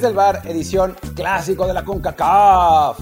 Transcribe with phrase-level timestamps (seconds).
[0.00, 3.00] Desde el bar, edición clásico de la CONCACAF.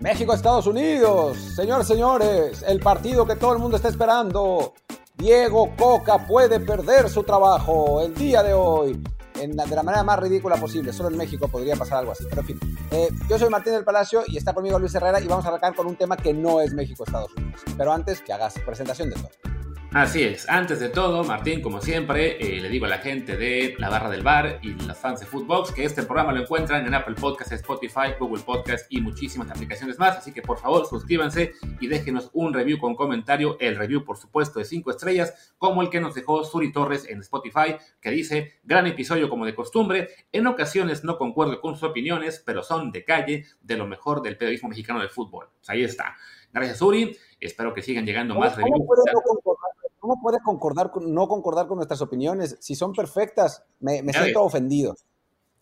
[0.00, 1.38] México, Estados Unidos.
[1.56, 4.74] Señores, señores, el partido que todo el mundo está esperando.
[5.16, 9.02] Diego Coca puede perder su trabajo el día de hoy.
[9.40, 10.92] En la- de la manera más ridícula posible.
[10.92, 12.24] Solo en México podría pasar algo así.
[12.28, 12.60] Pero en fin.
[12.90, 15.74] Eh, yo soy Martín del Palacio y está conmigo Luis Herrera y vamos a arrancar
[15.74, 17.62] con un tema que no es México, Estados Unidos.
[17.78, 19.30] Pero antes que hagas presentación de todo.
[19.94, 23.76] Así es, antes de todo, Martín, como siempre, eh, le digo a la gente de
[23.78, 26.92] la barra del bar y los fans de Footbox que este programa lo encuentran en
[26.94, 30.16] Apple Podcasts, Spotify, Google Podcasts y muchísimas aplicaciones más.
[30.16, 33.56] Así que por favor suscríbanse y déjenos un review con comentario.
[33.60, 37.20] El review, por supuesto, de 5 estrellas, como el que nos dejó Suri Torres en
[37.20, 40.08] Spotify, que dice: Gran episodio como de costumbre.
[40.32, 44.36] En ocasiones no concuerdo con sus opiniones, pero son de calle, de lo mejor del
[44.36, 45.50] periodismo mexicano del fútbol.
[45.56, 46.16] Pues ahí está.
[46.52, 47.16] Gracias, Suri.
[47.40, 48.88] Espero que sigan llegando más ¿Cómo, reviews.
[50.04, 52.58] Cómo puede concordar con- no concordar con nuestras opiniones?
[52.60, 54.94] Si son perfectas, me, siento ofendido.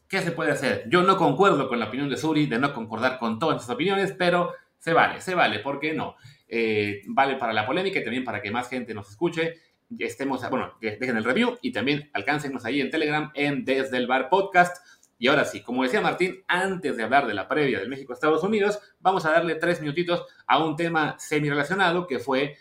[0.09, 0.85] ¿Qué se puede hacer?
[0.91, 4.13] Yo no concuerdo con la opinión de Suri, de no concordar con todas sus opiniones,
[4.19, 6.17] pero se vale, se vale, ¿por qué no?
[6.49, 9.55] Eh, vale para la polémica y también para que más gente nos escuche.
[9.97, 14.29] Estemos, bueno, dejen el review y también alcáncenos ahí en Telegram en Desde el Bar
[14.29, 14.85] Podcast.
[15.21, 18.81] Y ahora sí, como decía Martín, antes de hablar de la previa del México-Estados Unidos,
[18.99, 22.57] vamos a darle tres minutitos a un tema semi-relacionado que fue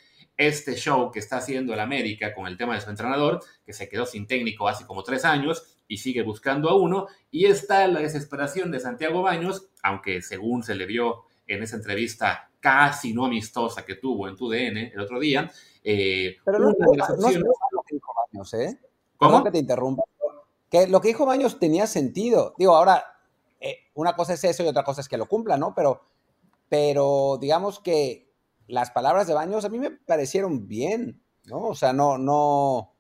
[0.48, 3.88] este show que está haciendo el América con el tema de su entrenador, que se
[3.88, 7.08] quedó sin técnico hace como tres años y sigue buscando a uno.
[7.30, 12.50] Y está la desesperación de Santiago Baños, aunque según se le vio en esa entrevista
[12.60, 15.52] casi no amistosa que tuvo en TUDN el otro día,
[15.84, 17.44] eh, Pero no, una no, de las no es opciones...
[17.72, 18.80] lo que dijo Baños, ¿eh?
[19.18, 19.32] ¿Cómo?
[19.32, 20.04] Perdón que te interrumpa.
[20.70, 22.54] Que lo que dijo Baños tenía sentido.
[22.58, 23.04] Digo, ahora,
[23.60, 25.74] eh, una cosa es eso y otra cosa es que lo cumpla, ¿no?
[25.76, 26.06] Pero,
[26.70, 28.31] pero digamos que
[28.72, 31.60] las palabras de Baños a mí me parecieron bien, ¿no?
[31.68, 32.94] O sea, no, no,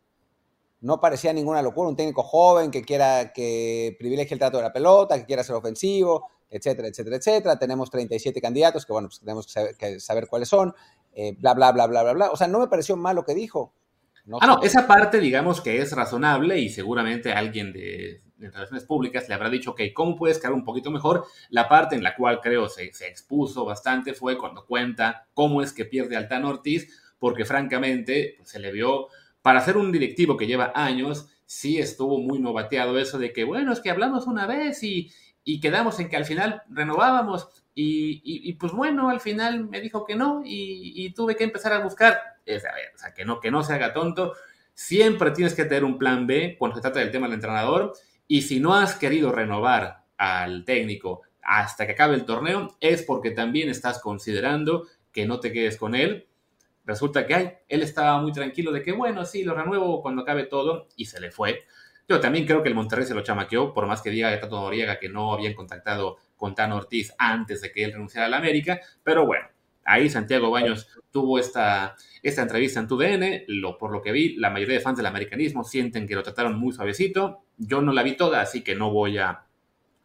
[0.82, 1.90] no parecía ninguna locura.
[1.90, 5.56] Un técnico joven que quiera que privilegie el trato de la pelota, que quiera ser
[5.56, 7.58] ofensivo, etcétera, etcétera, etcétera.
[7.58, 10.74] Tenemos 37 candidatos que, bueno, pues tenemos que saber, que saber cuáles son,
[11.14, 12.32] eh, bla, bla, bla, bla, bla, bla.
[12.32, 13.74] O sea, no me pareció mal lo que dijo.
[14.26, 18.86] No Ah, no, esa parte digamos que es razonable y seguramente alguien de, de relaciones
[18.86, 21.26] públicas le habrá dicho, ok, ¿cómo puedes quedar un poquito mejor?
[21.50, 25.74] La parte en la cual creo se, se expuso bastante fue cuando cuenta cómo es
[25.74, 29.08] que pierde Altán Ortiz, porque francamente pues, se le vio,
[29.42, 33.74] para ser un directivo que lleva años, sí estuvo muy novateado eso de que, bueno,
[33.74, 35.12] es que hablamos una vez y,
[35.44, 39.80] y quedamos en que al final renovábamos y, y- y, pues bueno, al final me
[39.82, 42.20] dijo que no y, y tuve que empezar a buscar.
[42.46, 44.34] Es, a ver, o sea, que no, que no se haga tonto.
[44.74, 47.94] Siempre tienes que tener un plan B cuando se trata del tema del entrenador
[48.28, 53.32] y si no has querido renovar al técnico hasta que acabe el torneo es porque
[53.32, 56.28] también estás considerando que no te quedes con él.
[56.86, 60.46] Resulta que ay, él estaba muy tranquilo de que bueno, sí, lo renuevo cuando acabe
[60.46, 61.66] todo y se le fue.
[62.08, 65.00] Yo también creo que el Monterrey se lo chamaqueó, por más que diga Tato Noriega
[65.00, 68.80] que no habían contactado con Tan Ortiz antes de que él renunciara a la América,
[69.04, 69.48] pero bueno,
[69.84, 74.50] ahí Santiago Baños tuvo esta, esta entrevista en TUDN, lo, por lo que vi, la
[74.50, 78.16] mayoría de fans del americanismo sienten que lo trataron muy suavecito, yo no la vi
[78.16, 79.46] toda, así que no voy a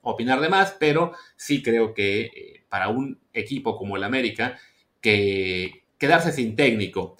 [0.02, 4.58] opinar de más, pero sí creo que eh, para un equipo como el América,
[5.00, 7.16] que quedarse sin técnico.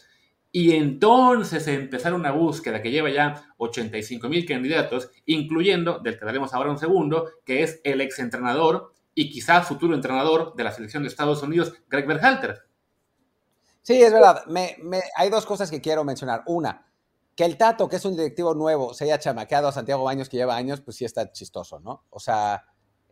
[0.53, 6.55] Y entonces empezar una búsqueda que lleva ya 85 mil candidatos, incluyendo, del que daremos
[6.55, 11.08] ahora un segundo, que es el exentrenador y quizá futuro entrenador de la selección de
[11.08, 12.68] Estados Unidos, Greg Berhalter.
[13.82, 14.44] Sí, es verdad.
[14.46, 16.42] Me, me- hay dos cosas que quiero mencionar.
[16.46, 16.86] Una,
[17.34, 20.36] que el Tato, que es un directivo nuevo, se haya chamaqueado a Santiago Baños, que
[20.36, 22.04] lleva años, pues sí está chistoso, ¿no?
[22.10, 22.64] O sea,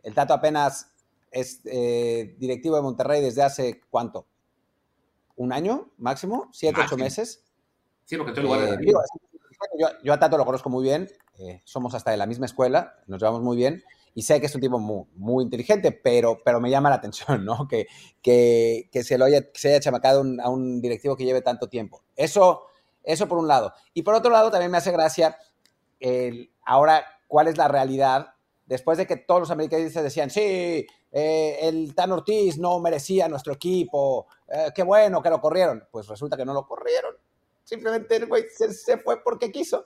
[0.03, 0.91] el Tato apenas
[1.31, 4.27] es eh, directivo de Monterrey desde hace, ¿cuánto?
[5.37, 6.49] ¿Un año máximo?
[6.53, 7.03] ¿Siete, ocho Máximo.
[7.03, 7.43] meses?
[8.05, 8.93] Sí, porque en lugar de Eh,
[9.79, 11.09] yo, yo a Tato lo conozco muy bien,
[11.39, 13.83] eh, somos hasta de la misma escuela, nos llevamos muy bien
[14.15, 17.45] y sé que es un tipo muy, muy inteligente, pero, pero me llama la atención,
[17.45, 17.67] ¿no?
[17.67, 17.85] Que,
[18.23, 21.41] que, que se, lo haya, que se haya chamacado un- a un directivo que lleve
[21.43, 22.01] tanto tiempo.
[22.15, 22.63] Eso,
[23.03, 23.73] eso por un lado.
[23.93, 25.37] Y por otro lado también me hace gracia
[25.99, 28.27] el- ahora cuál es la realidad
[28.65, 33.53] después de que todos los americanistas decían, sí, eh, el Tan Ortiz no merecía nuestro
[33.53, 37.15] equipo, eh, qué bueno que lo corrieron, pues resulta que no lo corrieron.
[37.63, 39.85] Simplemente el güey se, se fue porque quiso.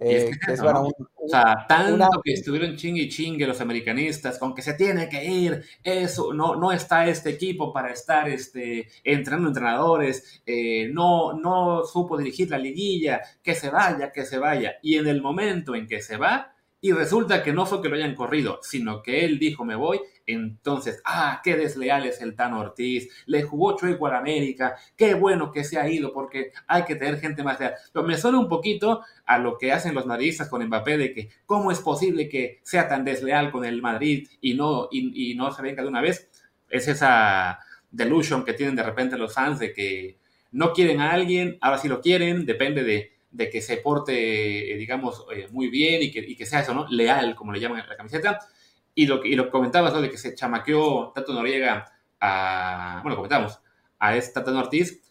[0.00, 4.62] Eh, es bueno, o sea, tanto que estuvieron chingue y chingue los americanistas con que
[4.62, 10.42] se tiene que ir, eso, no, no está este equipo para estar este, entrenando entrenadores,
[10.46, 14.76] eh, no, no supo dirigir la liguilla, que se vaya, que se vaya.
[14.82, 17.96] Y en el momento en que se va, y resulta que no fue que lo
[17.96, 22.52] hayan corrido, sino que él dijo me voy, entonces, ah, qué desleal es el Tan
[22.52, 26.94] Ortiz, le jugó chueco al América, qué bueno que se ha ido porque hay que
[26.96, 27.74] tener gente más leal.
[27.92, 31.30] Pero me suena un poquito a lo que hacen los madridistas con Mbappé de que
[31.46, 35.62] cómo es posible que sea tan desleal con el Madrid y no, y, no se
[35.62, 36.28] venga de una vez.
[36.68, 37.58] Es esa
[37.90, 40.18] delusion que tienen de repente los fans de que
[40.52, 45.26] no quieren a alguien, ahora sí lo quieren, depende de, que se porte, eh, digamos,
[45.34, 46.86] eh, muy bien y que, y que sea eso, ¿no?
[46.88, 48.38] Leal, como le llaman en la camiseta
[48.94, 50.00] y lo, y lo comentabas, ¿no?
[50.00, 52.98] De que se chamaqueó Tato Noriega a.
[53.02, 53.60] Bueno, comentamos,
[53.98, 55.02] a esta Tato Ortiz,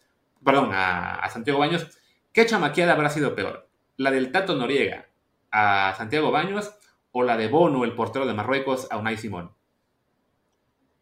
[0.44, 1.88] perdón, a, Santiago Baños.
[2.32, 3.68] ¿Qué chamaqueada habrá sido peor?
[3.96, 5.08] ¿La del Tato Noriega
[5.50, 6.70] a Santiago Baños
[7.12, 9.54] o la de Bono, el portero de Marruecos, a Unai Simón?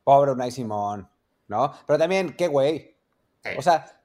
[0.05, 1.09] Pobre Unai Simón,
[1.49, 1.73] ¿no?
[1.89, 2.97] Pero también, qué güey.
[3.59, 3.96] O sea,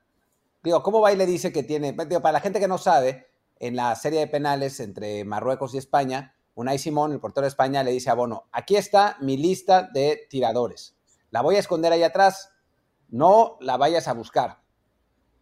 [0.64, 1.96] digo, ¿cómo va y le dice que tiene.
[2.08, 3.28] Digo, para la gente que no sabe,
[3.60, 7.84] en la serie de penales entre Marruecos y España, Unai Simón, el portero de España,
[7.84, 10.98] le dice a Bono, aquí está mi lista de tiradores.
[11.30, 12.52] La voy a esconder ahí atrás.
[13.10, 14.62] No la vayas a buscar.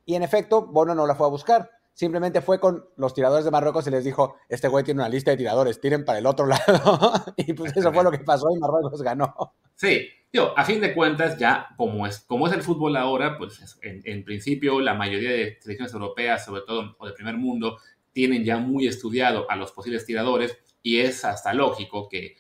[0.06, 1.72] Y en efecto, Bono no la fue a buscar.
[2.00, 5.32] Simplemente fue con los tiradores de Marruecos y les dijo, este güey tiene una lista
[5.32, 7.12] de tiradores, tiren para el otro lado.
[7.36, 9.36] y pues eso fue lo que pasó y Marruecos ganó.
[9.76, 13.78] Sí, yo, a fin de cuentas, ya como es, como es el fútbol ahora, pues
[13.82, 17.80] en, en principio la mayoría de selecciones europeas, sobre todo o de primer mundo,
[18.14, 22.38] tienen ya muy estudiado a los posibles tiradores y es hasta lógico que,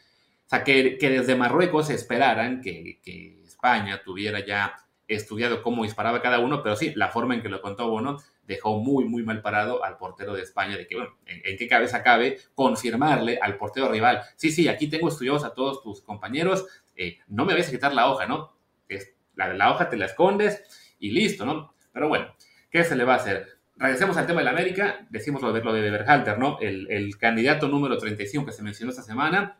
[0.53, 3.01] o que, desde Marruecos esperaran que,
[3.43, 4.73] España tuviera ya
[5.05, 8.19] estudiado cómo disparaba cada uno, pero sí, la forma en que lo contó Bono
[8.49, 12.03] dejó muy, muy mal parado al portero de España, de que, bueno, ¿en, qué cabeza
[12.03, 14.23] cabe confirmarle al portero rival?
[14.35, 16.65] Sí, sí, aquí tengo estudiados a todos tus compañeros,
[16.95, 18.57] eh, no me vayas a quitar la hoja, ¿no?
[18.89, 21.73] Es, la, la hoja te la escondes y listo, ¿no?
[21.93, 22.35] Pero bueno,
[22.69, 23.59] ¿qué se le va a hacer?
[23.79, 26.59] regresemos al tema de la América, decimos lo de, lo ¿no?
[26.59, 29.57] El, candidato número 35 que se mencionó esta semana,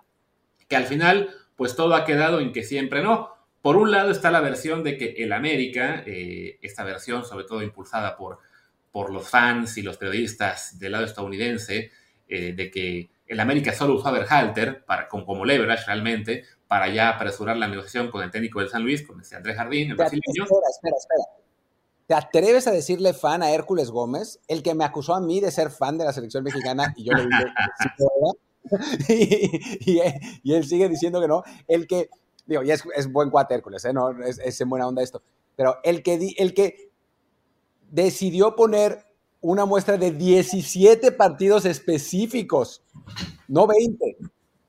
[0.67, 3.33] que al final, pues todo ha quedado en que siempre no.
[3.61, 7.63] Por un lado está la versión de que el América, eh, esta versión sobre todo
[7.63, 8.39] impulsada por,
[8.91, 11.91] por los fans y los periodistas del lado estadounidense,
[12.27, 16.87] eh, de que el América solo usó a Berhalter para, como, como leverage realmente para
[16.87, 19.95] ya apresurar la negociación con el técnico del San Luis, con ese Andrés Jardín, el
[19.95, 20.43] brasileño.
[20.43, 21.39] Espera, espera, espera.
[22.09, 25.51] ¿Te atreves a decirle fan a Hércules Gómez, el que me acusó a mí de
[25.51, 27.45] ser fan de la selección mexicana y yo le dije
[29.85, 30.01] y,
[30.43, 32.09] y, él sigue diciendo que no, el que,
[32.45, 33.93] digo, y es, es buen cuate Hércules, ¿eh?
[33.93, 35.21] no, es, es, en buena onda esto,
[35.55, 36.88] pero el que, el que
[37.91, 39.05] decidió poner
[39.41, 42.83] una muestra de 17 partidos específicos,
[43.47, 44.17] no 20,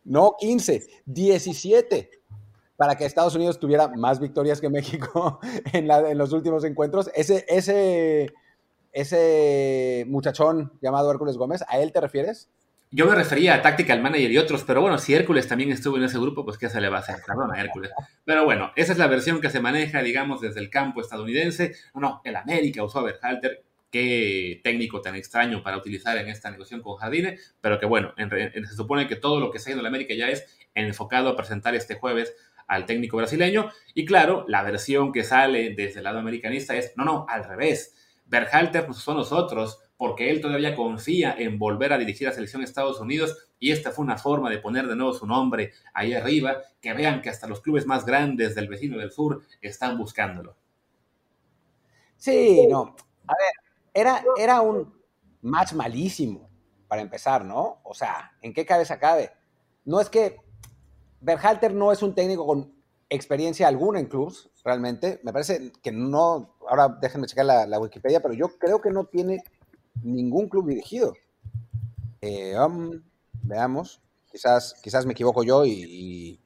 [0.05, 2.11] no 15, 17
[2.81, 5.38] para que Estados Unidos tuviera más victorias que México
[5.75, 7.11] en, los últimos encuentros.
[7.14, 8.32] Ese, ese,
[8.90, 12.49] ese muchachón llamado Hércules Gómez, ¿a él te refieres?
[12.92, 16.02] Yo me refería a Tactical Manager y otros, pero bueno, si Hércules también estuvo en
[16.02, 17.16] ese grupo, pues ¿qué se le va a hacer?
[17.25, 17.92] Perdón a Hércules.
[18.25, 21.76] Pero bueno, esa es la versión que se maneja, digamos, desde el campo estadounidense.
[21.94, 26.50] No, no, el América usó a Berhalter, qué técnico tan extraño para utilizar en esta
[26.50, 29.80] negociación con Jardine, pero que bueno, se supone que todo lo que se ha ido
[29.80, 32.35] en América ya es enfocado a presentar este jueves
[32.66, 33.70] al técnico brasileño.
[33.94, 37.94] Y claro, la versión que sale desde el lado americanista es, no, no, al revés.
[38.26, 42.62] Berhalter pues, son nosotros, porque él todavía confía en volver a dirigir a la selección
[42.62, 46.14] de Estados Unidos y esta fue una forma de poner de nuevo su nombre ahí
[46.14, 50.57] arriba, que vean que hasta los clubes más grandes del vecino del sur están buscándolo.
[52.16, 52.97] Sí, no.
[53.26, 53.52] A ver,
[53.92, 54.90] era, era un
[55.42, 56.49] match malísimo
[56.88, 57.83] para empezar, ¿no?
[57.85, 59.30] O sea, ¿en qué cabeza cabe?
[59.85, 60.38] No es que
[61.21, 62.73] Berhalter no es un técnico con
[63.11, 65.21] experiencia alguna en clubs, realmente.
[65.25, 69.45] Me parece que no, ahora déjenme checar la, Wikipedia, pero yo creo que no tiene
[70.02, 71.14] ningún club dirigido.
[72.20, 73.02] Eh, um,
[73.42, 76.38] veamos, quizás, quizás me equivoco yo y,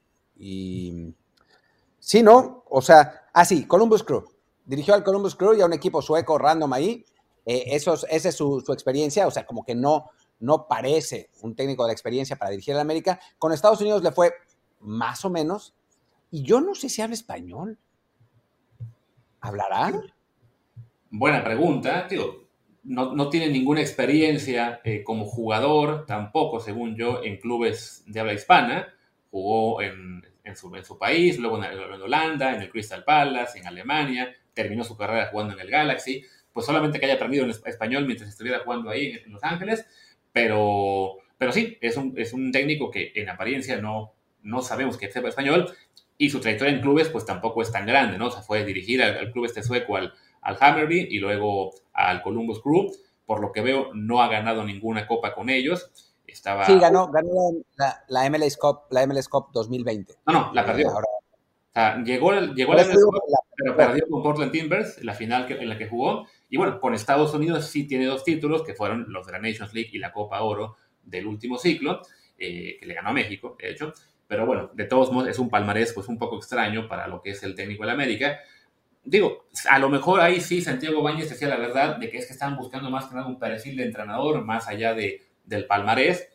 [1.99, 2.65] Sí, ¿no?
[2.69, 4.25] O sea, ah, sí, Columbus Crew.
[4.67, 7.05] Dirigió al Columbus Crew y a un equipo sueco random ahí.
[7.47, 10.11] Eh, esa es su, experiencia, o sea, como que no,
[10.41, 13.19] no parece un técnico de experiencia para dirigir a América.
[13.39, 14.35] Con Estados Unidos le fue
[14.81, 15.75] más o menos.
[16.31, 17.79] Y yo no sé si habla español.
[19.41, 19.99] ¿Hablará?
[21.11, 22.07] Buena pregunta.
[22.07, 22.44] Tío,
[22.85, 28.95] no, tiene ninguna experiencia eh, como jugador, tampoco, según yo, en clubes de habla hispana.
[29.31, 33.59] jugó en, en, su, en su, país, luego en, en, Holanda, en el Crystal Palace,
[33.59, 37.51] en Alemania, terminó su carrera jugando en el Galaxy, pues solamente que haya aprendido en
[37.51, 39.87] español mientras estuviera jugando ahí en Los Ángeles,
[40.33, 44.13] pero, pero sí, es un, es un técnico que en apariencia no,
[44.43, 45.75] no sabemos que sepa español
[46.19, 48.27] y su trayectoria en clubes pues tampoco es tan grande, ¿no?
[48.27, 50.13] O sea, fue dirigir al, al club este sueco, al,
[50.45, 52.93] al Hammerby y luego al Columbus Crew.
[53.27, 55.91] Por lo que veo, no ha ganado ninguna copa con ellos.
[56.27, 56.67] Estaba...
[56.67, 60.15] Sí, ganó, ganó la, la, MLS Cup, la MLS Cup 2020.
[60.27, 60.91] No, no, la perdió.
[60.91, 61.07] Ahora...
[61.09, 63.21] O sea, llegó, llegó a la MLS Cup,
[63.57, 66.27] pero perdió con Portland Timbers, la final que, en la que jugó.
[66.51, 69.73] Y bueno, con Estados Unidos sí tiene dos títulos, que fueron los de la Nations
[69.73, 72.03] League y la Copa Oro del último ciclo,
[72.39, 73.93] eh, que le ganó a México, de hecho.
[74.27, 77.31] Pero bueno, de todos modos es un palmarés pues un poco extraño para lo que
[77.31, 78.41] es el técnico de América
[79.05, 82.33] digo, a lo mejor ahí sí Santiago Bañez decía la verdad de que es que
[82.33, 86.29] están buscando más que nada un perfil de entrenador más allá de, del palmarés.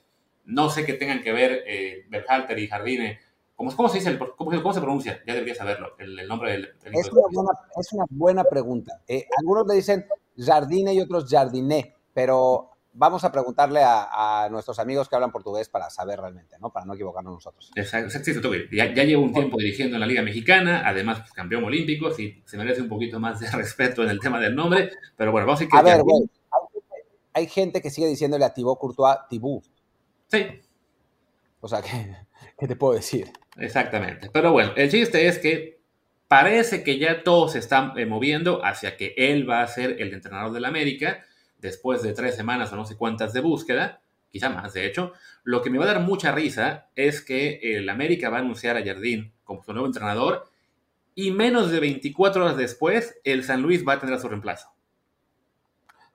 [0.46, 3.20] No sé qué tengan que ver eh, Berhalter y Jardine.
[3.56, 4.10] ¿Cómo, ¿Cómo, se dice?
[4.10, 5.22] El, cómo, ¿Cómo, se pronuncia?
[5.28, 6.74] Ya debería saberlo, el, el nombre del...
[6.82, 9.02] del es, una buena, es, una buena, pregunta.
[9.08, 10.06] Eh, algunos le dicen
[10.38, 15.70] Jardine y otros Jardiné, pero vamos a preguntarle a, a, nuestros amigos que hablan portugués
[15.70, 16.70] para saber realmente, ¿no?
[16.70, 17.72] Para no equivocarnos nosotros.
[17.74, 18.52] Exacto, exacto.
[18.72, 22.44] Ya, ya, llevo un tiempo dirigiendo en la Liga Mexicana, además pues, campeón olímpico, sí,
[22.46, 25.62] se merece un poquito más de respeto en el tema del nombre, pero bueno, vamos
[25.62, 25.78] a decir que...
[25.78, 26.30] A ver, güey,
[27.34, 29.64] hay, gente que sigue diciéndole a Thibaut Courtois Tibú.
[30.28, 30.46] Sí.
[31.62, 32.18] O sea, ¿qué,
[32.60, 33.32] ¿qué te puedo decir?
[33.56, 34.30] Exactamente.
[34.30, 35.80] Pero bueno, el chiste es que
[36.28, 40.14] parece que ya todo se está eh, moviendo hacia que él va a ser el
[40.14, 41.24] entrenador del América
[41.60, 45.14] después de tres semanas o no sé cuántas de búsqueda, quizá más de hecho,
[45.44, 48.78] lo que me va a dar mucha risa es que el América va a anunciar
[48.78, 50.50] a Jardín como su nuevo entrenador
[51.16, 54.70] y menos de 24 horas después el San Luis va a tener a su reemplazo.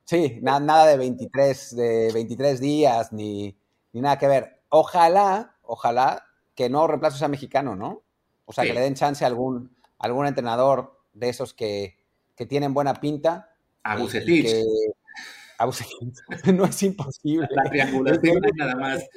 [0.05, 3.57] Sí, na nada de 23, de 23 días ni,
[3.93, 4.61] ni, nada que ver.
[4.69, 6.25] Ojalá, ojalá
[6.55, 8.03] que no reemplazo sea mexicano, ¿no?
[8.45, 8.69] O sea, sí.
[8.69, 11.97] que le den chance a algún, algún entrenador de esos que,
[12.37, 13.55] que tienen buena pinta.
[13.83, 14.47] A Bucetich.
[14.47, 14.63] Que,
[16.55, 17.49] no es imposible.
[17.51, 19.09] La triangulación es nada más.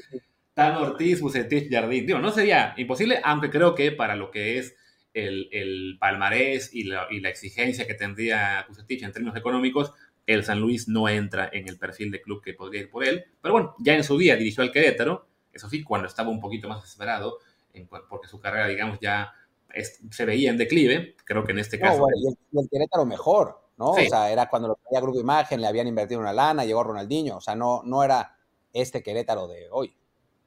[0.53, 2.05] Tan Ortiz, Bucetich, Jardín.
[2.07, 4.75] Digo, no sería imposible, aunque creo que para lo que es
[5.13, 9.93] el, el palmarés y la, y la, exigencia que tendría Bucetich en términos económicos,
[10.25, 13.25] el San Luis no entra en el perfil de club que podría ir por él.
[13.41, 16.67] Pero bueno, ya en su día dirigió al Querétaro, eso sí, cuando estaba un poquito
[16.67, 17.37] más desesperado,
[17.73, 19.33] en, porque su carrera, digamos, ya
[19.73, 21.15] es, se veía en declive.
[21.23, 21.97] Creo que en este caso.
[21.97, 23.66] No, bueno, y, el, y el Querétaro mejor.
[23.77, 23.93] ¿No?
[23.93, 24.07] Sí.
[24.07, 27.37] O sea, era cuando lo traía Grupo Imagen, le habían invertido una lana, llegó Ronaldinho,
[27.37, 28.35] o sea, no, no era
[28.73, 29.95] este Querétaro de hoy.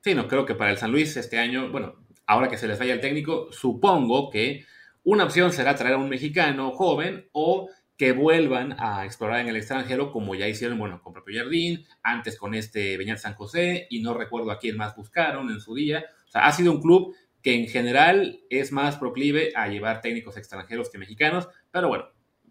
[0.03, 1.95] Sí, no, creo que para el San Luis este año, bueno,
[2.27, 4.65] ahora que se les vaya el técnico, supongo que
[5.05, 9.57] una opción será traer a un mexicano joven o que vuelvan a explorar en el
[9.57, 14.01] extranjero, como ya hicieron, bueno, con propio Jardín, antes con este Beñat San José, y
[14.01, 16.07] no recuerdo a quién más buscaron en su día.
[16.27, 20.39] O sea, ha sido un club que en general es más proclive a llevar técnicos
[20.39, 22.07] extranjeros que mexicanos, pero bueno,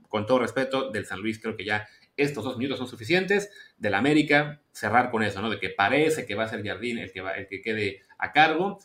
[0.09, 1.87] con todo respeto, del San Luis creo que ya
[2.17, 3.49] estos dos minutos son suficientes.
[3.77, 5.49] Del América, cerrar con eso, ¿no?
[5.49, 8.31] De que parece que va a ser Jardín el que, va, el que quede a
[8.33, 8.79] cargo.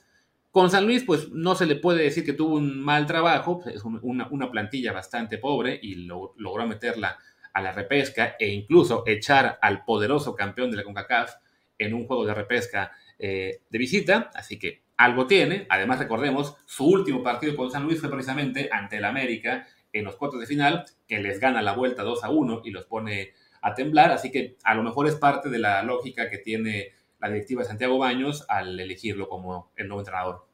[0.52, 3.82] Con San Luis, pues no se le puede decir que tuvo un mal trabajo, es
[3.82, 7.18] una, una plantilla bastante pobre y lo, logró meterla
[7.52, 11.34] a la repesca e incluso echar al poderoso campeón de la CONCACAF
[11.78, 15.66] en un juego de repesca eh, de visita, así que algo tiene.
[15.70, 20.16] Además, recordemos, su último partido con San Luis fue precisamente ante el América en los
[20.16, 23.32] cuartos de final, que les gana la vuelta 2 a 1 y los pone
[23.62, 24.10] a temblar.
[24.10, 27.68] Así que a lo mejor es parte de la lógica que tiene la directiva de
[27.68, 30.46] Santiago Baños al elegirlo como el nuevo entrenador.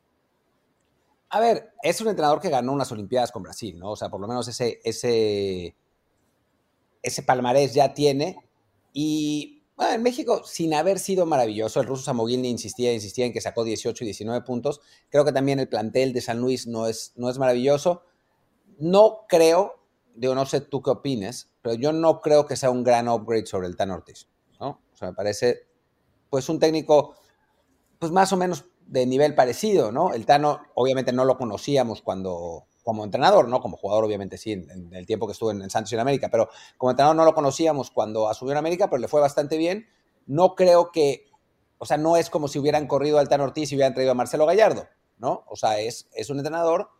[1.30, 3.92] A ver, es un entrenador que ganó unas Olimpiadas con Brasil, ¿no?
[3.92, 5.75] O sea, por lo menos ese, ese,
[7.02, 8.37] ese palmarés ya tiene.
[8.92, 13.40] Y bueno, en México, sin haber sido maravilloso, el ruso Samogilny insistía, insistía en que
[13.40, 14.82] sacó 18 y 19 puntos.
[15.09, 18.02] Creo que también el plantel de San Luis no es, no es maravilloso
[18.80, 19.78] no creo,
[20.14, 23.46] digo, no sé tú qué opines, pero yo no creo que sea un gran upgrade
[23.46, 24.80] sobre el Tan Ortiz, ¿no?
[24.92, 25.68] O sea, me parece,
[26.30, 27.14] pues, un técnico,
[27.99, 30.12] pues, más o menos de nivel parecido, ¿no?
[30.12, 33.60] El Tano, obviamente, no lo conocíamos cuando, como entrenador, ¿no?
[33.60, 36.28] Como jugador, obviamente, sí, en, el tiempo que estuvo en, en, Santos y en América,
[36.30, 39.87] pero como entrenador no lo conocíamos cuando asumió en América, pero le fue bastante bien.
[40.26, 41.26] No creo que,
[41.78, 44.14] o sea, no es como si hubieran corrido al Tan Ortiz y hubieran traído a
[44.14, 45.44] Marcelo Gallardo, ¿no?
[45.49, 46.90] O sea, es, es un entrenador,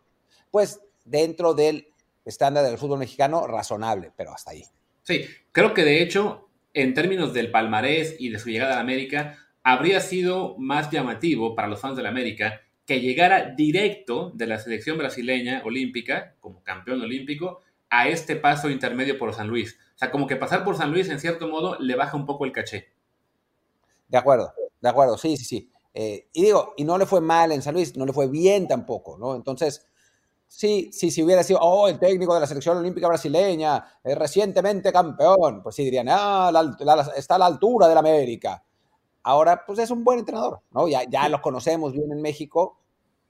[0.51, 1.87] pues, dentro del
[2.25, 4.63] estándar del fútbol mexicano razonable, pero hasta ahí.
[5.03, 8.81] Sí, creo que de hecho, en términos del palmarés y de su llegada a la
[8.81, 14.47] América, habría sido más llamativo para los fans de la América que llegara directo de
[14.47, 19.77] la selección brasileña olímpica, como campeón olímpico, a este paso intermedio por San Luis.
[19.95, 22.45] O sea, como que pasar por San Luis, en cierto modo, le baja un poco
[22.45, 22.89] el caché.
[24.07, 25.71] De acuerdo, de acuerdo, sí, sí, sí.
[25.93, 28.67] Eh, y digo, y no le fue mal en San Luis, no le fue bien
[28.67, 29.35] tampoco, ¿no?
[29.35, 29.87] Entonces,
[30.51, 34.91] sí, sí, si hubiera sido, oh, el técnico de la selección olímpica brasileña, es recientemente
[34.91, 36.51] campeón, pues sí dirían, ah,
[37.15, 38.61] está a la altura del América.
[39.23, 40.89] Ahora, pues es un buen entrenador, ¿no?
[40.89, 42.81] Ya, ya lo conocemos bien en México,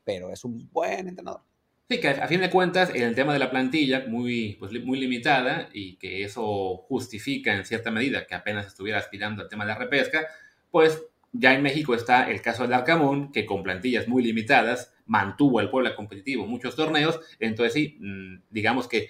[0.03, 1.41] pero es un buen entrenador.
[1.89, 4.99] Sí, que a fin de cuentas, en el tema de la plantilla, muy, pues, muy
[4.99, 9.73] limitada, y que eso justifica en cierta medida que apenas estuviera aspirando al tema de
[9.73, 10.25] la repesca,
[10.71, 15.59] pues ya en México está el caso del Arcamón, que con plantillas muy limitadas mantuvo
[15.59, 17.19] al pueblo competitivo muchos torneos.
[17.37, 19.09] Entonces, sí, mm, digamos que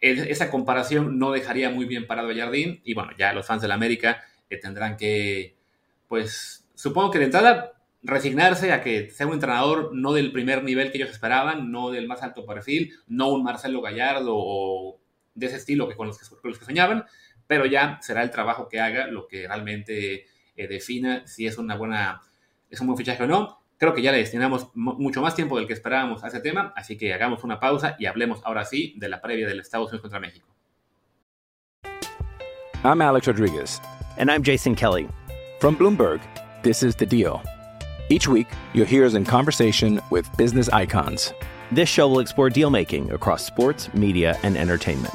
[0.00, 2.80] esa comparación no dejaría muy bien parado a Jardín.
[2.84, 5.56] Y bueno, ya los fans del América eh, tendrán que,
[6.06, 10.92] pues, supongo que de entrada resignarse a que sea un entrenador no del primer nivel
[10.92, 15.00] que ellos esperaban, no del más alto perfil, no un Marcelo Gallardo o
[15.34, 17.04] de ese estilo que con los que, con los que soñaban,
[17.48, 20.26] pero ya será el trabajo que haga lo que realmente
[20.56, 22.22] eh, defina si es una buena,
[22.70, 23.59] es un buen fichaje o no.
[23.80, 26.98] Creo que ya le destinamos mucho más tiempo del que esperábamos a ese tema, así
[26.98, 30.20] que hagamos una pausa y hablemos ahora sí de la previa del Estados Unidos contra
[30.20, 30.46] México.
[32.84, 33.80] I'm Alex Rodriguez.
[34.18, 35.08] And I'm Jason Kelly.
[35.60, 36.20] From Bloomberg,
[36.62, 37.40] this is The Deal.
[38.10, 41.32] Each week, you'll hear us in conversation with business icons.
[41.72, 45.14] This show will explore deal making across sports, media, and entertainment.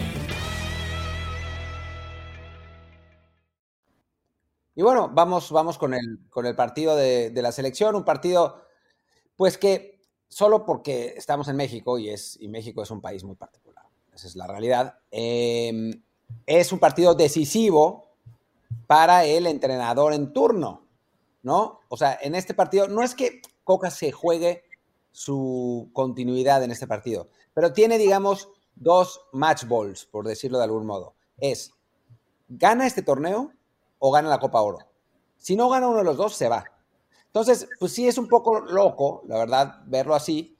[4.81, 8.63] Y bueno, vamos, vamos con, el, con el partido de, la selección, un partido,
[9.35, 13.35] pues que solo porque estamos en México y, es, y México es un país muy
[13.35, 16.01] particular, esa es la realidad, eh,
[16.47, 18.07] es un partido decisivo
[18.87, 20.87] para el entrenador en turno,
[21.43, 21.81] ¿no?
[21.87, 24.63] O sea, en este partido, no es que Coca se juegue
[25.11, 30.87] su continuidad en este partido, pero tiene, digamos, dos match balls, por decirlo de algún
[30.87, 31.13] modo.
[31.37, 31.71] Es,
[32.49, 33.53] gana este torneo
[34.01, 34.79] o gana la Copa Oro.
[35.37, 36.65] Si no gana uno de los dos, se va.
[37.27, 40.57] Entonces, pues sí es un poco loco, la verdad, verlo así,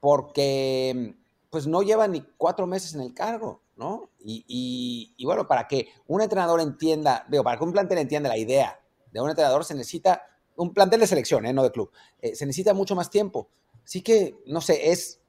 [0.00, 1.14] porque
[1.50, 4.10] pues no lleva ni cuatro meses en el cargo, ¿no?
[4.20, 4.44] Y,
[5.16, 8.80] y- bueno, para que un entrenador entienda, digo, para que un plantel entienda la idea
[9.12, 10.22] de un entrenador se necesita,
[10.56, 11.52] un plantel de selección, ¿eh?
[11.52, 13.48] no de club, eh, se necesita mucho más tiempo.
[13.84, 15.20] Así que, no sé, es,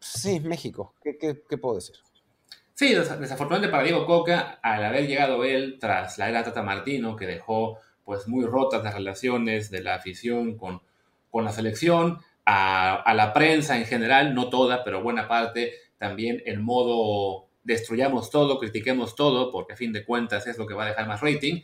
[0.00, 1.96] sí, México, ¿qué, qué- qué puedo decir?
[2.74, 7.16] Sí, des- desafortunadamente para Diego Coca, al haber llegado él tras la era Tata Martino,
[7.16, 10.80] que dejó pues muy rotas las relaciones de la afición con,
[11.30, 16.42] con la selección, a, a la prensa en general, no toda, pero buena parte, también
[16.46, 20.84] en modo destruyamos todo, critiquemos todo, porque a fin de cuentas es lo que va
[20.84, 21.62] a dejar más rating,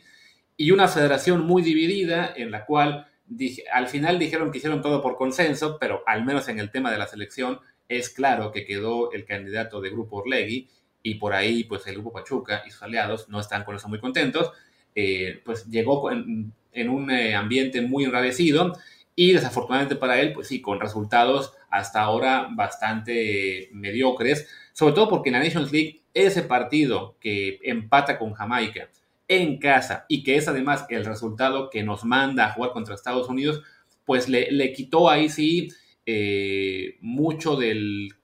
[0.55, 5.01] y una federación muy dividida en la cual dije- al final dijeron que hicieron todo
[5.01, 9.11] por consenso, pero al menos en el tema de la selección es claro que quedó
[9.11, 10.69] el candidato de Grupo Orlegui
[11.03, 13.99] y por ahí pues el Grupo Pachuca y sus aliados no están con eso muy
[13.99, 14.51] contentos.
[14.95, 16.53] Eh, pues llegó en,
[16.89, 18.73] un eh, ambiente muy enrarecido
[19.15, 25.29] y desafortunadamente para él, pues sí, con resultados hasta ahora bastante mediocres, sobre todo porque
[25.29, 28.89] en la Nations League ese partido que empata con Jamaica
[29.27, 33.29] en casa y que es además el resultado que nos manda a jugar contra Estados
[33.29, 33.61] Unidos,
[34.05, 35.69] pues le, le quitó ahí sí
[36.05, 38.15] eh, mucho del,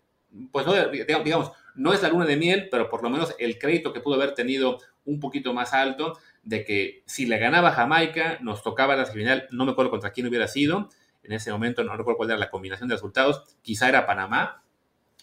[0.51, 3.93] pues no, digamos, no es la luna de miel, pero por lo menos el crédito
[3.93, 8.63] que pudo haber tenido un poquito más alto de que si le ganaba Jamaica, nos
[8.63, 10.89] tocaba la final, no me acuerdo contra quién hubiera sido,
[11.23, 14.63] en ese momento no recuerdo cuál era la combinación de resultados, quizá era Panamá,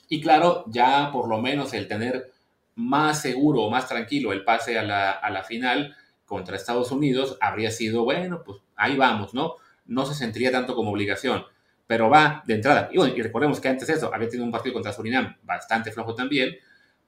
[0.08, 2.30] y claro, ya por lo menos el tener
[2.74, 7.36] más seguro o más tranquilo el pase a la, a la final contra Estados Unidos
[7.40, 9.56] habría sido, bueno, pues ahí vamos, ¿no?
[9.86, 11.44] No se sentiría tanto como obligación,
[11.92, 12.88] pero va de entrada.
[12.90, 15.92] Y, bueno, y recordemos que antes de eso había tenido un partido contra Surinam bastante
[15.92, 16.56] flojo también,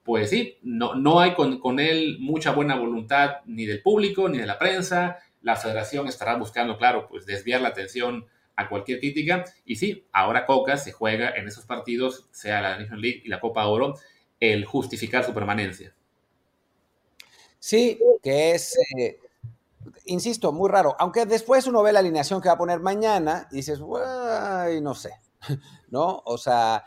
[0.03, 4.37] pues sí, no, no hay con, con él mucha buena voluntad ni del público ni
[4.37, 5.21] de la prensa.
[5.41, 9.47] La federación estará buscando, claro, pues desviar la atención a cualquier crítica.
[9.65, 13.41] Y sí, ahora Coca se juega en esos partidos, sea la Nation League y la
[13.41, 13.95] Copa Oro,
[14.39, 15.95] el justificar su permanencia.
[17.59, 19.19] Sí, que es, eh,
[20.07, 20.97] insisto, muy raro.
[20.99, 24.95] Aunque después uno ve la alineación que va a poner mañana y dices, "Ay, no
[24.95, 25.11] sé,
[25.89, 26.23] ¿no?
[26.25, 26.85] O sea,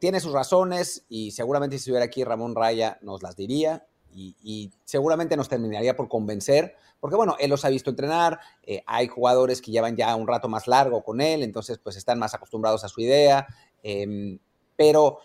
[0.00, 4.72] tiene sus razones y seguramente si estuviera aquí Ramón Raya nos las diría y, y
[4.84, 9.62] seguramente nos terminaría por convencer, porque bueno, él los ha visto entrenar, eh, hay jugadores
[9.62, 12.88] que llevan ya un rato más largo con él, entonces pues están más acostumbrados a
[12.88, 13.46] su idea,
[13.82, 14.38] em,
[14.76, 15.18] pero,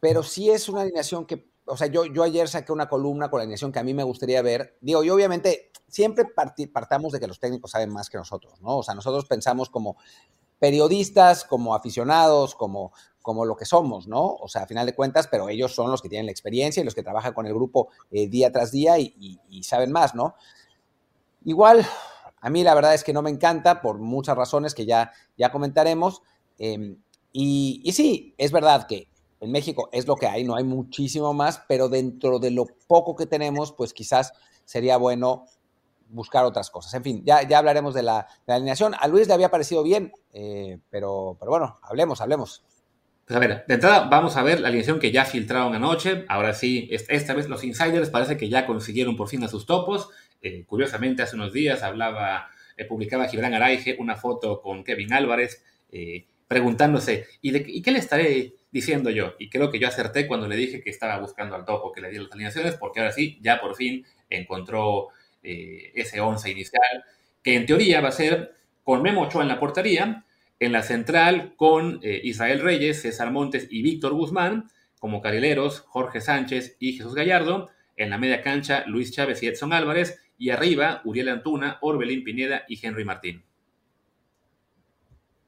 [0.00, 3.38] pero sí es una alineación que, o sea, yo, yo ayer saqué una columna con
[3.38, 6.24] la alineación que a mí me gustaría ver, digo, y obviamente siempre
[6.72, 8.78] partamos de que los técnicos saben más que nosotros, ¿no?
[8.78, 9.96] O sea, nosotros pensamos como
[10.58, 14.24] periodistas, como aficionados, como, como lo que somos, ¿no?
[14.24, 16.84] O sea, a final de cuentas, pero ellos son los que tienen la experiencia y
[16.84, 20.34] los que trabajan con el grupo eh, día tras día y, saben más, ¿no?
[21.44, 21.86] Igual,
[22.40, 25.52] a mí la verdad es que no me encanta por muchas razones que ya, ya
[25.52, 26.22] comentaremos.
[26.58, 29.11] y, y sí, es verdad que
[29.42, 33.16] en México es lo que hay, no hay muchísimo más, pero dentro de lo poco
[33.16, 34.32] que tenemos, pues quizás
[34.64, 35.46] sería bueno
[36.08, 36.94] buscar otras cosas.
[36.94, 38.94] En fin, ya, ya hablaremos de la, alineación.
[39.00, 42.62] A Luis le había parecido bien, eh, pero, pero bueno, hablemos, hablemos.
[43.26, 46.24] Pues a ver, de entrada vamos a ver la alineación que ya filtraron anoche.
[46.28, 49.66] Ahora sí, es- esta vez los insiders parece que ya consiguieron por fin a sus
[49.66, 50.10] topos.
[50.40, 55.64] Eh, curiosamente, hace unos días hablaba, eh, publicaba Gibran Araige una foto con Kevin Álvarez
[56.48, 59.34] preguntándose, ¿y, ¿y qué le estaré diciendo yo?
[59.38, 62.08] Y creo que yo acerté cuando le dije que estaba buscando al topo que le
[62.08, 65.08] diera las alineaciones, porque ahora sí, ya por fin encontró
[65.42, 67.04] eh, ese 11 inicial,
[67.42, 70.24] que en teoría va a ser con Memo Ochoa en la portería,
[70.58, 76.20] en la central con eh, Israel Reyes, César Montes y Víctor Guzmán, como carrileros Jorge
[76.20, 81.02] Sánchez y Jesús Gallardo, en la media cancha Luis Chávez y Edson Álvarez, y arriba
[81.04, 83.44] Uriel Antuna, Orbelín Pineda y Henry Martín.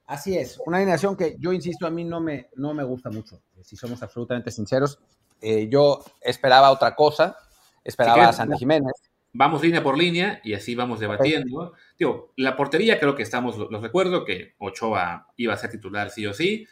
[0.07, 3.41] Así es, una alineación que yo insisto, a mí no me, no me gusta mucho,
[3.63, 4.99] si somos absolutamente sinceros.
[5.41, 7.37] Eh, yo esperaba otra cosa,
[7.83, 8.57] esperaba a Santa.
[8.57, 8.93] Jiménez.
[9.33, 11.73] Vamos línea por línea y así vamos debatiendo.
[11.99, 16.27] Digo, la portería creo que estamos, los recuerdo que Ochoa iba a ser titular sí
[16.27, 16.67] o sí.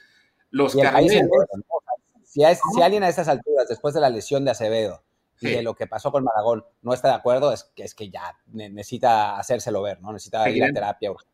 [0.50, 1.28] Los carrileros,
[2.24, 5.02] si, es- si alguien a estas alturas, después de la lesión de Acevedo
[5.40, 8.10] y de lo que pasó con Maragón, no está de acuerdo, es que, es que
[8.10, 10.12] ya ne- necesita hacérselo ver, ¿no?
[10.12, 11.10] Necesita ir a terapia.
[11.10, 11.31] urgente.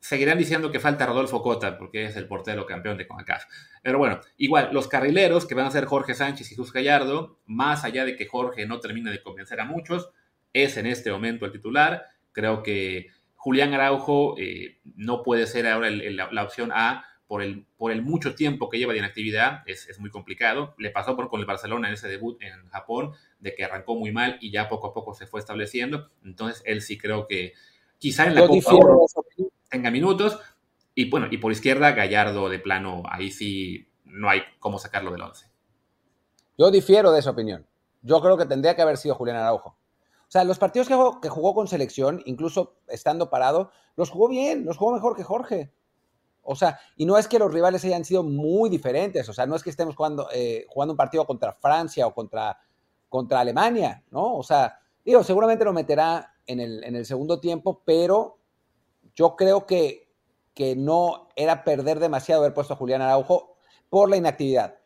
[0.00, 3.44] Seguirán diciendo que falta Rodolfo Cota porque es el portero campeón de CONCACAF.
[3.82, 7.84] Pero bueno, igual, los carrileros que van a ser Jorge Sánchez y Jesús Gallardo, más
[7.84, 10.10] allá de que Jorge no termine de convencer a muchos,
[10.52, 12.06] es en este momento el titular.
[12.32, 17.04] Creo que Julián Araujo eh, no puede ser ahora el- el- la, la opción A
[17.26, 20.74] por el, por el mucho tiempo que lleva de inactividad, es, es muy complicado.
[20.78, 24.12] Le pasó por, con el Barcelona en ese debut en Japón, de que arrancó muy
[24.12, 26.10] mal y ya poco a poco se fue estableciendo.
[26.24, 27.52] Entonces, él sí creo que
[27.98, 28.60] quizá en la Yo Copa
[29.70, 30.38] tenga minutos.
[30.94, 35.22] Y bueno, y por izquierda, Gallardo de plano, ahí sí no hay cómo sacarlo del
[35.22, 35.46] 11.
[36.58, 37.66] Yo difiero de esa opinión.
[38.02, 39.76] Yo creo que tendría que haber sido Julián Araujo.
[40.28, 44.28] O sea, los partidos que jugó, que jugó con selección, incluso estando parado, los jugó
[44.28, 45.72] bien, los jugó mejor que Jorge.
[46.42, 49.56] O sea, y no es que los rivales hayan sido muy diferentes, o sea, no
[49.56, 52.56] es que estemos jugando, eh, jugando un partido contra Francia o contra,
[53.08, 54.36] contra Alemania, ¿no?
[54.36, 58.35] O sea, digo, seguramente lo meterá en el, en el segundo tiempo, pero
[59.16, 60.08] yo creo que,
[60.54, 63.56] que no era perder demasiado haber puesto a Julián Araujo
[63.88, 64.78] por la inactividad.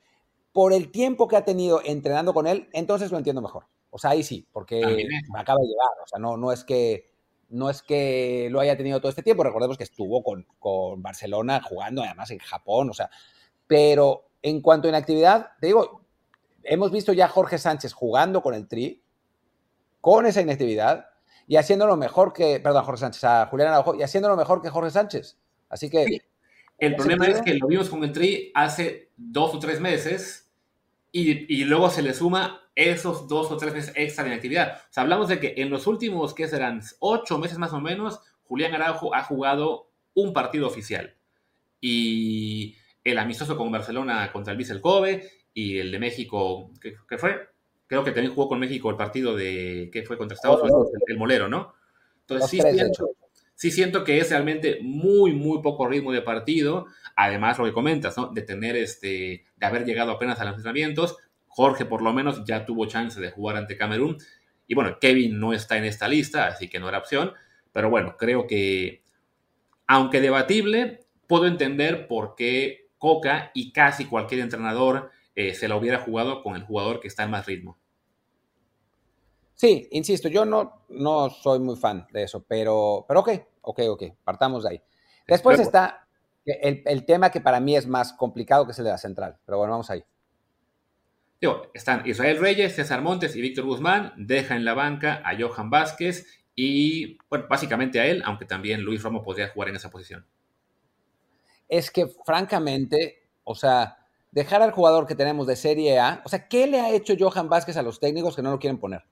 [0.52, 3.66] Por el tiempo que ha tenido entrenando con él, entonces lo entiendo mejor.
[3.90, 6.02] O sea, ahí sí, porque me acaba de llegar.
[6.02, 7.10] O sea, no, no es que
[7.50, 9.42] no es que lo haya tenido todo este tiempo.
[9.42, 12.90] Recordemos que estuvo con, con Barcelona jugando, además en Japón.
[12.90, 13.10] O sea,
[13.66, 16.02] pero en cuanto a inactividad, te digo,
[16.62, 19.02] hemos visto ya a Jorge Sánchez jugando con el Tri,
[20.00, 21.09] con esa inactividad,
[21.50, 24.92] y haciéndolo mejor que, perdón, Jorge Sánchez, a Julián Araujo, y haciéndolo mejor que Jorge
[24.92, 25.36] Sánchez.
[25.68, 26.04] Así que.
[26.04, 26.22] Sí.
[26.78, 30.48] El ¿En problema es que lo vimos con el Tri hace dos o tres meses
[31.10, 34.76] y, y luego se le suma esos dos o tres meses extra de inactividad.
[34.76, 36.82] O sea, hablamos de que en los últimos, ¿qué serán?
[37.00, 41.16] Ocho meses más o menos, Julián Araujo ha jugado un partido oficial.
[41.80, 47.18] Y el amistoso con Barcelona contra el Vissel Kobe y el de México, ¿qué, qué
[47.18, 47.40] fue?
[47.90, 50.16] Creo que también jugó con México el partido de, ¿qué fue?
[50.16, 50.62] Contra Estados.
[50.62, 51.74] Unidos, el, el Molero, ¿no?
[52.20, 53.10] Entonces sí siento,
[53.56, 56.86] sí siento que es realmente muy, muy poco ritmo de partido.
[57.16, 58.28] Además, lo que comentas, ¿no?
[58.28, 61.16] De tener este, de haber llegado apenas a los entrenamientos.
[61.48, 64.18] Jorge, por lo menos, ya tuvo chance de jugar ante Camerún.
[64.68, 67.32] Y bueno, Kevin no está en esta lista, así que no era opción.
[67.72, 69.02] Pero bueno, creo que,
[69.88, 75.98] aunque debatible, puedo entender por qué Coca y casi cualquier entrenador eh, se la hubiera
[76.00, 77.78] jugado con el jugador que está en más ritmo.
[79.54, 83.30] Sí, insisto, yo no, no soy muy fan de eso, pero, pero ok,
[83.62, 84.82] ok, ok, partamos de ahí.
[85.26, 86.06] Después Luego- está
[86.46, 89.38] el, el tema que para mí es más complicado, que es el de la central,
[89.44, 90.02] pero bueno, vamos ahí.
[91.40, 94.12] Digo, están Israel Reyes, César Montes y Víctor Guzmán.
[94.16, 99.02] Deja en la banca a Johan Vázquez y, bueno, básicamente a él, aunque también Luis
[99.02, 100.26] Romo podría jugar en esa posición.
[101.66, 103.99] Es que, francamente, o sea,
[104.32, 107.48] dejar al jugador que tenemos de Serie A, o sea, ¿qué le ha hecho Johan
[107.48, 109.04] Vázquez a los técnicos que no lo quieren poner?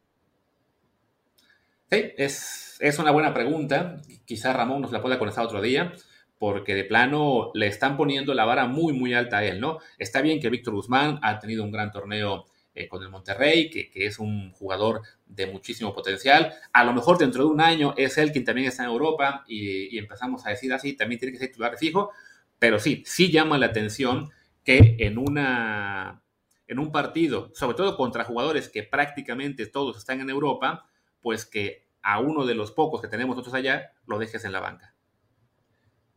[1.91, 4.01] Sí, es, es una buena pregunta.
[4.25, 5.93] Quizá Ramón nos la pueda contestar otro día,
[6.39, 9.79] porque de plano le están poniendo la vara muy, muy alta a él, ¿no?
[9.99, 13.91] Está bien que Víctor Guzmán ha tenido un gran torneo eh, con el Monterrey, que,
[13.95, 16.53] es un jugador de muchísimo potencial.
[16.73, 19.95] A lo mejor dentro de un año es él quien también está en Europa y,
[19.95, 22.13] y empezamos a decir así, también tiene que ser titular fijo,
[22.59, 24.31] pero sí, sí llama la atención
[24.69, 26.23] que en una
[26.67, 30.91] en un partido, sobre todo contra jugadores que prácticamente todos están en Europa,
[31.23, 34.61] pues que a uno de los pocos que tenemos nosotros allá lo dejes en la
[34.61, 34.95] banca.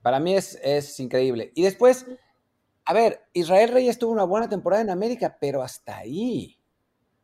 [0.01, 1.53] Para mí es, es increíble.
[1.55, 2.05] Y después,
[2.83, 6.59] a ver, Israel Reyes tuvo una buena temporada en América, pero hasta ahí.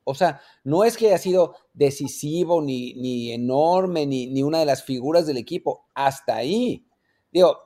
[0.06, 4.66] O sea, no es que haya sido decisivo, ni, ni enorme, ni, ni, una de
[4.66, 5.90] las figuras del equipo.
[5.94, 6.88] Hasta ahí.
[7.34, 7.58] Digo,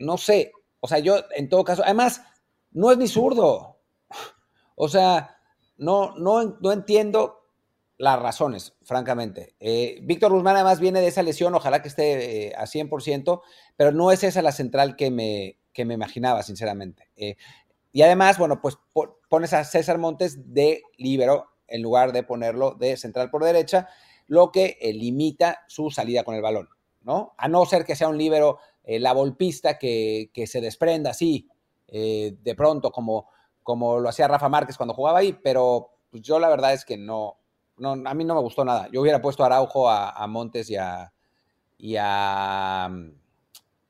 [0.00, 0.50] no sé.
[0.80, 2.22] O sea, yo en todo caso, además,
[2.72, 3.78] no es ni zurdo.
[4.74, 5.36] O sea,
[5.76, 7.40] no, no, no entiendo
[8.00, 9.54] las razones, francamente.
[9.60, 13.42] Eh, Víctor Guzmán además viene de esa lesión, ojalá que esté eh, a 100%,
[13.76, 17.10] pero no es esa la central que me, que me imaginaba, sinceramente.
[17.16, 17.36] Eh,
[17.92, 18.78] y además, bueno, pues
[19.28, 23.88] pones a César Montes de líbero en lugar de ponerlo de central por derecha,
[24.26, 26.68] lo que limita su salida con el balón,
[27.02, 27.34] ¿no?
[27.36, 31.48] A no ser que sea un líbero la volpista que, que se desprenda así
[31.90, 33.28] eh, de pronto, como,
[33.62, 36.96] como lo hacía Rafa Márquez cuando jugaba ahí, pero pues yo la verdad es que
[36.96, 37.38] no,
[37.76, 38.88] no, a mí no me gustó nada.
[38.92, 41.12] Yo hubiera puesto a Araujo, a, Montes y a,
[41.78, 42.90] y a,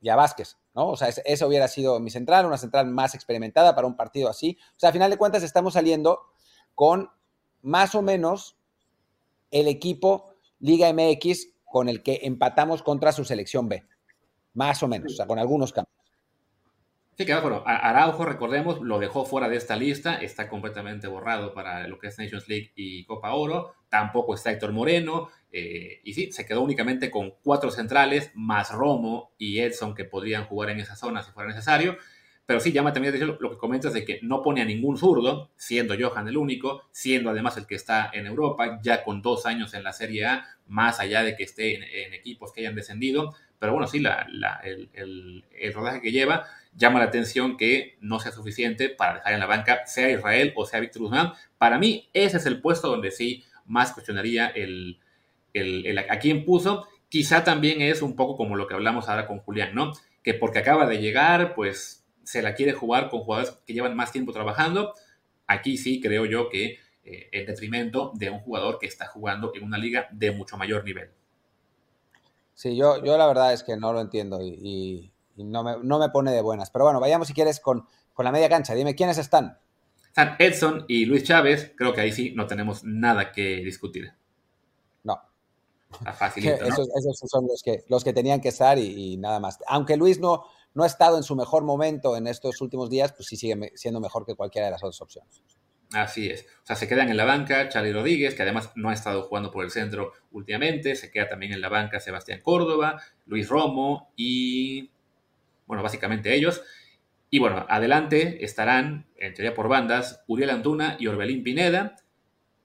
[0.03, 0.91] Vázquez, ¿no?
[0.91, 4.59] O sea, ese, hubiera sido mi central, una central más experimentada para un partido así.
[4.77, 6.21] O sea, a final de cuentas estamos saliendo
[6.75, 7.11] con
[7.63, 8.57] más o menos
[9.51, 13.85] el equipo Liga MX con el que empatamos contra su selección B.
[14.55, 16.00] Más o menos, o sea, con algunos cambios.
[17.21, 21.87] Sí, que bueno, Araujo, recordemos, lo dejó fuera de esta lista, está completamente borrado para
[21.87, 26.33] lo que es Nations League y Copa Oro, tampoco está Héctor Moreno, eh, y sí,
[26.33, 30.97] se quedó únicamente con cuatro centrales, más Romo y Edson que podrían jugar en esa
[30.97, 31.99] zona si fuera necesario,
[32.47, 35.51] pero sí llama también atención lo que comentas de que no pone a ningún zurdo,
[35.57, 39.75] siendo Johan el único, siendo además el que está en Europa, ya con dos años
[39.75, 41.75] en la Serie A, más allá de que esté
[42.07, 47.57] en, equipos que hayan descendido, pero bueno, sí, el rodaje que lleva llama la atención
[47.57, 51.33] que no sea suficiente para dejar en la banca, sea Israel o sea Víctor Guzmán.
[51.59, 54.99] Para mí, ese es el puesto donde sí más cuestionaría el,
[55.53, 56.87] el, a quién puso.
[57.09, 59.93] Quizá también es un poco como lo que hablamos ahora con Julián, ¿no?
[60.23, 64.13] Que porque acaba de llegar, pues se la quiere jugar con jugadores que llevan más
[64.13, 64.95] tiempo trabajando.
[65.47, 69.65] Aquí sí creo yo que eh, en detrimento de un jugador que está jugando en
[69.65, 71.11] una liga de mucho mayor nivel.
[72.55, 75.10] Sí, yo, yo la verdad es que no lo entiendo y
[75.45, 76.71] no me, pone de buenas.
[76.71, 78.75] Pero bueno, vayamos si quieres con, con la media cancha.
[78.75, 79.59] Dime, ¿quiénes están?
[80.07, 81.73] Están Edson y Luis Chávez.
[81.77, 84.13] Creo que ahí sí no tenemos nada que discutir.
[85.05, 85.21] No.
[85.93, 86.89] Está facilito, esos,
[87.27, 89.59] son los que, los que tenían que estar y, nada más.
[89.67, 93.29] Aunque Luis no, no ha estado en su mejor momento en estos últimos días, pues
[93.29, 95.43] sí sigue siendo mejor que cualquiera de las otras opciones.
[95.93, 96.43] Así es.
[96.63, 99.51] O sea, se quedan en la banca Charlie Rodríguez, que además no ha estado jugando
[99.51, 100.95] por el centro últimamente.
[100.95, 104.91] Se queda también en la banca Sebastián Córdoba, Luis Romo y
[105.71, 106.63] bueno, básicamente ellos.
[107.31, 111.95] Y bueno, adelante estarán, en teoría por bandas, Uriel Antuna y Orbelín Pineda,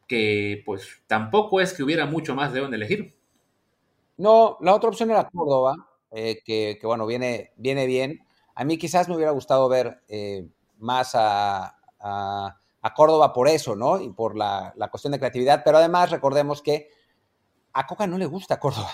[0.07, 3.15] que pues tampoco es que hubiera mucho más de dónde elegir.
[4.17, 5.75] No, la otra opción era Córdoba,
[6.09, 8.25] eh, que, bueno, viene, viene bien.
[8.55, 10.47] A mí quizás me hubiera gustado ver eh,
[10.79, 11.77] más a,
[12.95, 14.01] Córdoba por eso, ¿no?
[14.01, 16.89] Y por la, cuestión de creatividad, pero además recordemos que
[17.71, 18.89] a Coca no le gusta Córdoba.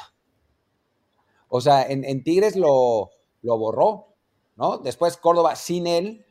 [1.48, 4.08] O sea, en Tigres lo, lo borró,
[4.56, 4.78] ¿no?
[4.78, 6.26] Después Córdoba sin él,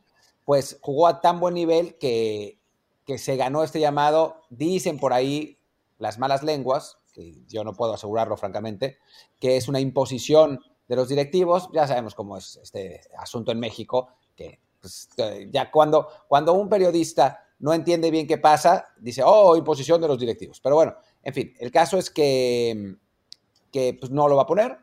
[0.45, 2.59] pues jugó a tan buen nivel que,
[3.05, 5.57] que se ganó este llamado, dicen por ahí
[5.97, 8.97] las malas lenguas, que yo no puedo asegurarlo francamente,
[9.39, 14.09] que es una imposición de los directivos, ya sabemos cómo es este asunto en México,
[14.35, 15.09] que pues,
[15.51, 20.19] ya cuando, cuando un periodista no entiende bien qué pasa, dice, oh, imposición de los
[20.19, 20.59] directivos.
[20.59, 22.95] Pero bueno, en fin, el caso es que,
[23.71, 24.77] que pues, no lo va a poner,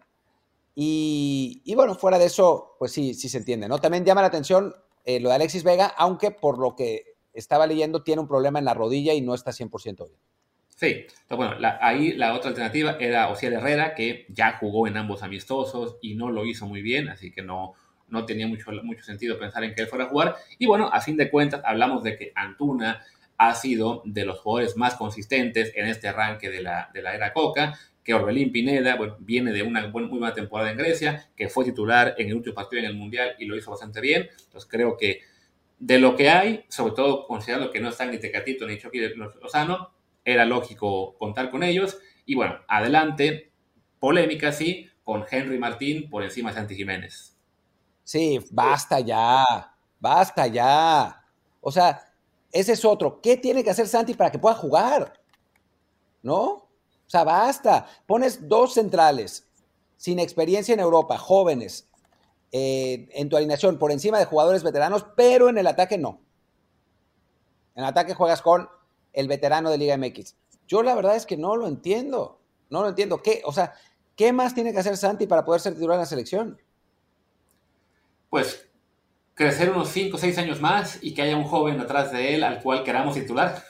[0.80, 3.80] y, bueno, fuera de eso, pues sí, sí se entiende, ¿no?
[3.80, 8.04] También llama la atención eh, lo de Alexis Vega, aunque por lo que estaba leyendo
[8.04, 10.20] tiene un problema en la rodilla y no está 100% bien.
[10.68, 15.96] Sí, bueno, ahí la otra alternativa era Ociel Herrera, que ya jugó en ambos amistosos
[16.00, 17.74] y no lo hizo muy bien, así que no,
[18.06, 20.36] no tenía mucho, mucho sentido pensar en que él fuera a jugar.
[20.60, 23.02] Y bueno, a fin de cuentas, hablamos de que Antuna
[23.36, 27.32] ha sido de los jugadores más consistentes en este arranque de la, de la era
[27.32, 27.76] Coca,
[28.08, 32.28] que Orbelín Pineda viene de una muy buena temporada en Grecia, que fue titular en
[32.28, 34.30] el último partido en el Mundial y lo hizo bastante bien.
[34.46, 35.20] Entonces creo que
[35.78, 39.00] de lo que hay, sobre todo considerando que no están ni Tecatito ni Chucky
[39.42, 39.90] Lozano,
[40.24, 41.98] era lógico contar con ellos.
[42.24, 43.52] Y bueno, adelante,
[44.00, 47.36] polémica sí, con Henry Martín por encima de Santi Jiménez.
[48.04, 49.44] Sí, basta ya,
[50.00, 51.26] basta ya.
[51.60, 52.00] O sea,
[52.52, 53.20] ese es otro.
[53.20, 55.12] ¿Qué tiene que hacer Santi para que pueda jugar?
[56.22, 56.67] ¿No?
[57.08, 57.86] O sea, basta.
[58.06, 59.48] Pones dos centrales
[59.96, 61.88] sin experiencia en Europa, jóvenes,
[62.52, 66.20] eh, en tu alineación por encima de jugadores veteranos, pero en el ataque no.
[67.74, 68.68] En el ataque juegas con
[69.14, 70.36] el veterano de Liga MX.
[70.66, 72.40] Yo la verdad es que no lo entiendo.
[72.68, 73.22] No lo entiendo.
[73.22, 73.40] ¿Qué?
[73.46, 73.72] O sea,
[74.14, 76.60] ¿qué más tiene que hacer Santi para poder ser titular en la selección?
[78.28, 78.68] Pues
[79.32, 82.44] crecer unos 5 o 6 años más y que haya un joven atrás de él
[82.44, 83.64] al cual queramos titular.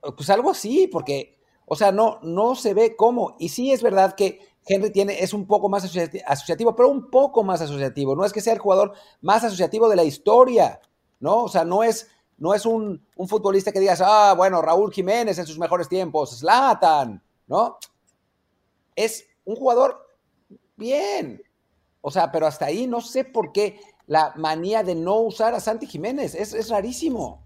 [0.00, 1.33] Pues algo así, porque
[1.66, 3.36] o sea, no, no se ve cómo.
[3.38, 7.42] Y sí es verdad que Henry tiene, es un poco más asociativo, pero un poco
[7.42, 8.16] más asociativo.
[8.16, 10.80] No es que sea el jugador más asociativo de la historia,
[11.20, 11.44] ¿no?
[11.44, 15.38] O sea, no es, no es un, un futbolista que digas, ah, bueno, Raúl Jiménez
[15.38, 17.78] en sus mejores tiempos, Slatan, ¿no?
[18.94, 20.06] Es un jugador
[20.76, 21.42] bien.
[22.00, 25.60] O sea, pero hasta ahí no sé por qué la manía de no usar a
[25.60, 26.34] Santi Jiménez.
[26.34, 27.42] Es, es rarísimo.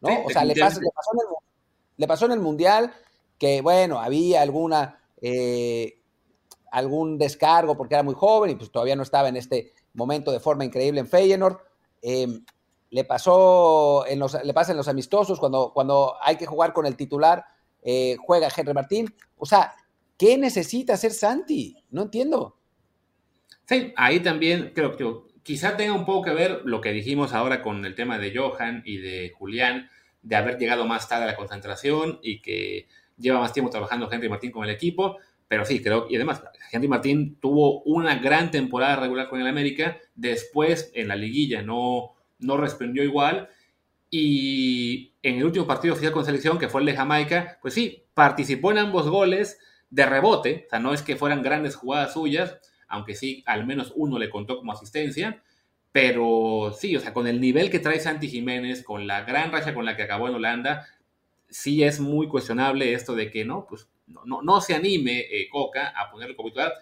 [0.00, 0.24] ¿No?
[0.26, 1.26] o sea, le, pasó, le, pasó en el,
[1.96, 2.92] le pasó en el Mundial
[3.38, 5.98] que, bueno, había alguna, eh,
[6.70, 10.40] algún descargo porque era muy joven y pues todavía no estaba en este momento de
[10.40, 11.58] forma increíble en Feyenoord.
[12.02, 12.44] Em,
[12.90, 16.86] le pasó en los, le pasa en los amistosos cuando, cuando hay que jugar con
[16.86, 17.44] el titular,
[17.82, 19.14] eh, juega Henry Martín.
[19.36, 19.74] O sea,
[20.16, 21.76] ¿qué necesita hacer Santi?
[21.90, 22.56] No entiendo.
[23.66, 25.04] Sí, ahí también creo que
[25.42, 28.82] quizá tenga un poco que ver lo que dijimos ahora con el tema de Johan
[28.84, 29.90] y de Julián,
[30.22, 34.28] de haber llegado más tarde a la concentración y que lleva más tiempo trabajando Henry
[34.28, 38.96] Martín con el equipo, pero sí, creo, y además, Henry Martín tuvo una gran temporada
[38.96, 43.48] regular con el América, después en la liguilla no, no respondió igual,
[44.10, 48.04] y en el último partido oficial con selección, que fue el de Jamaica, pues sí,
[48.14, 49.58] participó en ambos goles
[49.90, 53.92] de rebote, o sea, no es que fueran grandes jugadas suyas, aunque sí, al menos
[53.96, 55.42] uno le contó como asistencia,
[55.92, 59.74] pero sí, o sea, con el nivel que trae Santi Jiménez, con la gran racha
[59.74, 60.86] con la que acabó en Holanda,
[61.54, 65.94] sí es muy cuestionable esto de que no, pues no, no, se anime eh, Coca
[65.96, 66.72] a ponerle como titular.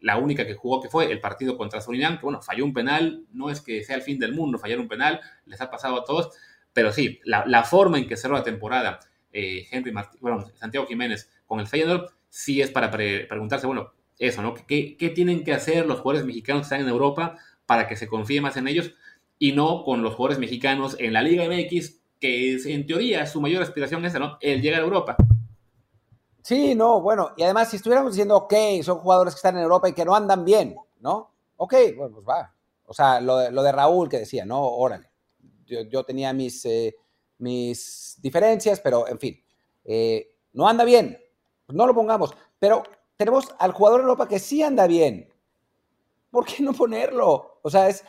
[0.00, 3.24] La única que jugó que fue el partido contra Surinam, que bueno, falló un penal,
[3.32, 6.04] no es que sea el fin del mundo fallar un penal, les ha pasado a
[6.04, 6.36] todos,
[6.74, 9.00] pero sí, la, forma en que cerró la temporada
[9.32, 14.52] eh, Henry bueno, Santiago Jiménez con el Feyenoord, sí es para preguntarse, bueno, eso, ¿no?
[14.52, 18.08] ¿Qué, ¿Qué tienen que hacer los jugadores mexicanos que están en Europa para que se
[18.08, 18.92] confíe más en ellos
[19.38, 23.40] y no con los jugadores mexicanos en la Liga MX que es, en teoría su
[23.40, 24.36] mayor aspiración es ¿no?
[24.40, 25.16] el llegar a Europa.
[26.42, 29.88] Sí, no, bueno, y además si estuviéramos diciendo, ok, son jugadores que están en Europa
[29.88, 31.32] y que no andan bien, ¿no?
[31.56, 32.54] Ok, bueno, pues va.
[32.86, 35.10] O sea, lo de, lo de Raúl que decía, no, órale.
[35.66, 36.96] Yo, tenía mis, eh,
[37.38, 39.40] mis diferencias, pero en fin,
[39.84, 41.16] eh, no anda bien,
[41.66, 42.34] pues no lo pongamos.
[42.58, 42.82] Pero
[43.16, 45.32] tenemos al jugador en Europa que sí anda bien.
[46.30, 47.60] ¿Por qué no ponerlo?
[47.62, 48.04] O sea, es,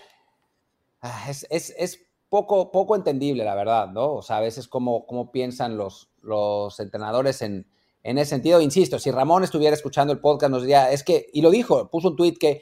[1.02, 2.00] ah, es
[2.32, 4.13] poco, poco entendible, la verdad, ¿no?
[4.13, 7.67] O sea, a veces cómo, cómo piensan los, los entrenadores en,
[8.04, 8.62] en ese sentido.
[8.62, 12.08] Insisto, si Ramón estuviera escuchando el podcast, nos diría, es que, y lo dijo, puso
[12.08, 12.62] un tuit que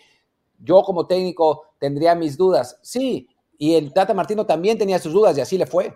[0.58, 2.79] yo como técnico tendría mis dudas.
[2.82, 3.29] Sí,
[3.60, 5.95] y el Tata Martino también tenía sus dudas y así le fue,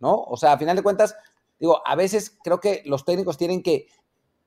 [0.00, 0.22] ¿no?
[0.24, 1.16] O sea, a final de cuentas,
[1.58, 3.86] digo, a veces creo que los técnicos tienen que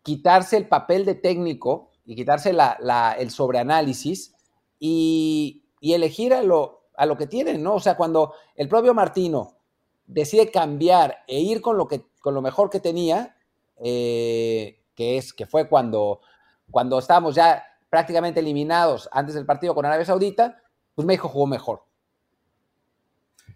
[0.04, 4.36] quitarse el papel de técnico y quitarse la, la, el sobreanálisis
[4.80, 7.76] y, y elegir a lo, a lo que tienen, ¿no?
[7.76, 9.54] O sea, cuando el propio Martino
[10.06, 13.38] decide cambiar e ir con lo, que, con lo mejor que tenía,
[13.82, 16.22] eh, que, es, que fue cuando,
[16.72, 20.62] cuando estábamos ya prácticamente eliminados antes del partido con Arabia Saudita,
[20.96, 21.84] pues México jugó mejor.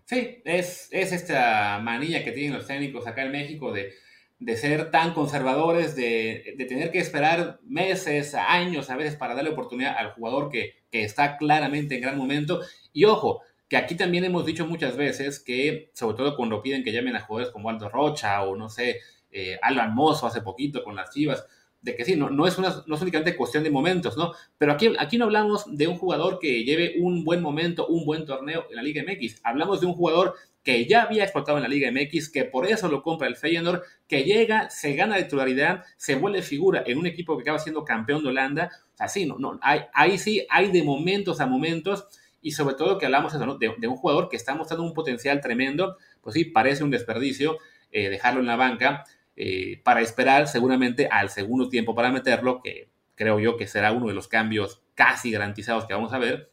[0.05, 3.93] Sí, es, es esta manilla que tienen los técnicos acá en México de,
[4.41, 9.51] de ser tan conservadores, de, de, tener que esperar meses, años a veces para darle
[9.51, 12.59] oportunidad al jugador que, que está claramente en gran momento
[12.91, 16.91] y ojo, que aquí también hemos dicho muchas veces que, sobre todo cuando piden que
[16.91, 18.99] llamen a jugadores como Aldo Rocha o no sé,
[19.31, 21.45] eh, Alan hace poquito con las Chivas,
[21.79, 24.33] de que sí, no, no, es una, no es únicamente cuestión de momentos, ¿no?
[24.57, 28.25] Pero aquí, aquí no hablamos de un jugador que lleve un buen momento, un buen
[28.25, 29.39] torneo en la Liga MX.
[29.43, 32.87] Hablamos de un jugador que ya había explotado en la Liga MX, que por eso
[32.87, 37.07] lo compra el Feyenoord, que llega, se gana de titularidad, se vuelve figura en un
[37.07, 38.69] equipo que acaba siendo campeón de Holanda.
[38.93, 42.07] O sea, sí, no, no, hay, ahí sí hay de momentos a momentos
[42.41, 46.35] y sobre todo que hablamos de, un jugador que está mostrando un potencial tremendo, pues
[46.35, 47.57] sí, parece un desperdicio
[47.91, 49.03] eh, dejarlo en la banca.
[49.37, 54.07] eh, para esperar seguramente al segundo tiempo para meterlo, que creo yo que será uno
[54.07, 56.51] de los cambios casi garantizados que vamos a ver.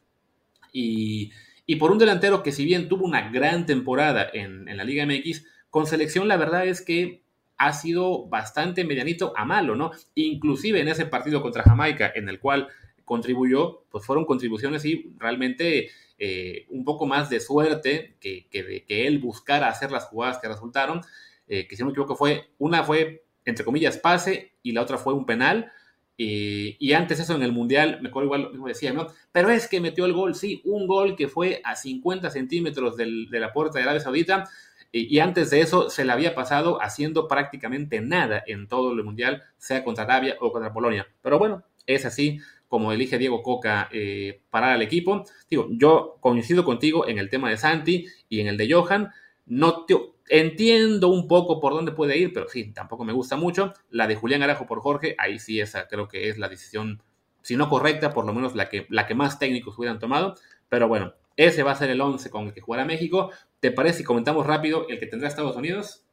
[0.73, 1.33] Y,
[1.77, 5.45] por un delantero que si bien tuvo una gran temporada en, en la Liga MX,
[5.71, 7.23] con selección la verdad es que
[7.59, 9.91] ha sido bastante medianito a malo, ¿no?
[10.15, 12.69] Inclusive en ese partido contra Jamaica, en el cual
[13.05, 19.07] contribuyó, pues fueron contribuciones y realmente eh, un poco más de suerte que, que, que,
[19.07, 21.01] él buscara hacer las jugadas que resultaron,
[21.49, 24.99] eh, que si no me equivoco fue, una fue, entre comillas, pase y la otra
[24.99, 25.73] fue un penal.
[26.21, 29.07] Y antes eso en el Mundial, me acuerdo igual lo mismo decía, ¿no?
[29.31, 33.31] Pero es que metió el gol, sí, un gol que fue a 50 centímetros del,
[33.31, 34.49] de la puerta de Arabia Saudita,
[34.91, 39.43] y, antes de eso se le había pasado haciendo prácticamente nada en todo el Mundial,
[39.59, 41.07] sea contra Arabia o contra Polonia.
[41.21, 45.25] Pero bueno, es así como elige Diego Coca eh, parar al equipo.
[45.51, 49.11] Digo, yo coincido contigo en el tema de Santi y en el de Johan.
[49.45, 49.85] No
[50.29, 53.75] entiendo un poco por dónde puede ir, pero sí, tampoco me gusta mucho.
[53.91, 57.03] La de Julián Arajo por Jorge, ahí sí esa creo que es la decisión,
[57.43, 60.35] si no correcta, por lo menos la que, la que más técnicos hubieran tomado.
[60.69, 63.31] Pero bueno, ese va a ser el 11 con el que jugará México.
[63.61, 66.05] ¿Te parece si comentamos rápido el que tendrá Estados Unidos?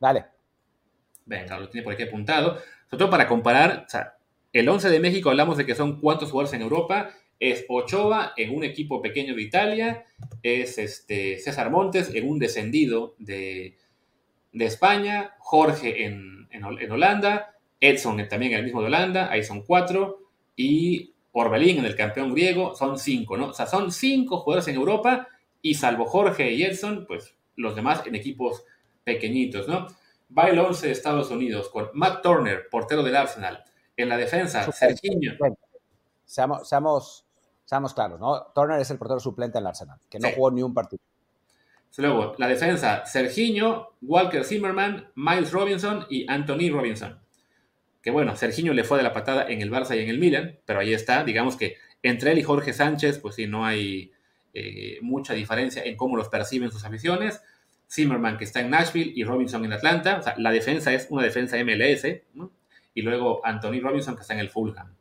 [0.00, 0.26] Dale.
[1.24, 2.58] Venga, lo tiene por aquí apuntado.
[2.90, 4.16] Sobre todo para comparar, o sea,
[4.52, 7.10] el 11 de México hablamos de que son cuántos jugadores en Europa.
[7.38, 10.04] Es Ochoa en un equipo pequeño de Italia.
[10.42, 13.76] Es este César Montes en un descendido de,
[14.52, 15.34] España.
[15.38, 17.54] Jorge en, en, Holanda.
[17.80, 19.30] Edson también en el mismo de Holanda.
[19.30, 20.22] Ahí son cuatro.
[20.56, 23.48] Y Orbelín en el campeón griego, son cinco, ¿no?
[23.48, 25.28] O sea, son cinco jugadores en Europa
[25.60, 28.64] y salvo Jorge y Edson, pues los demás en equipos
[29.04, 29.86] pequeñitos, ¿no?
[30.36, 33.62] Va el 11 de Estados Unidos con Matt Turner, portero del Arsenal.
[33.98, 35.34] En la defensa, Serginho.
[36.24, 37.25] Seamos, seamos,
[37.66, 38.46] seamos, claros, ¿no?
[38.54, 41.02] Turner es el portero suplente del Arsenal, que no jugó ni un partido.
[41.98, 47.20] Luego, la defensa, Serginho, Walker Zimmerman, Miles Robinson y Anthony Robinson
[48.06, 50.60] que bueno, Serginho le fue de la patada en el Barça y en el Milan,
[50.64, 54.12] pero ahí está, digamos que entre él y Jorge Sánchez, pues sí, no hay
[54.54, 57.42] eh, mucha diferencia en cómo los perciben sus aficiones.
[57.90, 61.24] Zimmerman que está en Nashville y Robinson en Atlanta, o sea, la defensa es una
[61.24, 62.04] defensa MLS,
[62.94, 64.94] y luego Anthony Robinson que está en el Fulham.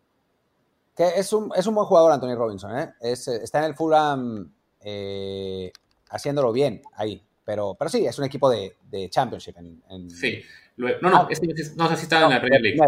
[0.95, 2.93] Que es un, es un buen jugador Anthony Robinson, ¿eh?
[3.01, 5.71] está en el Fulham eh,
[6.09, 9.57] haciéndolo bien ahí, pero, pero sí, es un equipo de, de Championship.
[9.57, 10.41] En, Sí,
[10.77, 11.27] no, no, ah.
[11.29, 12.79] este no sé si estaba en la Premier League.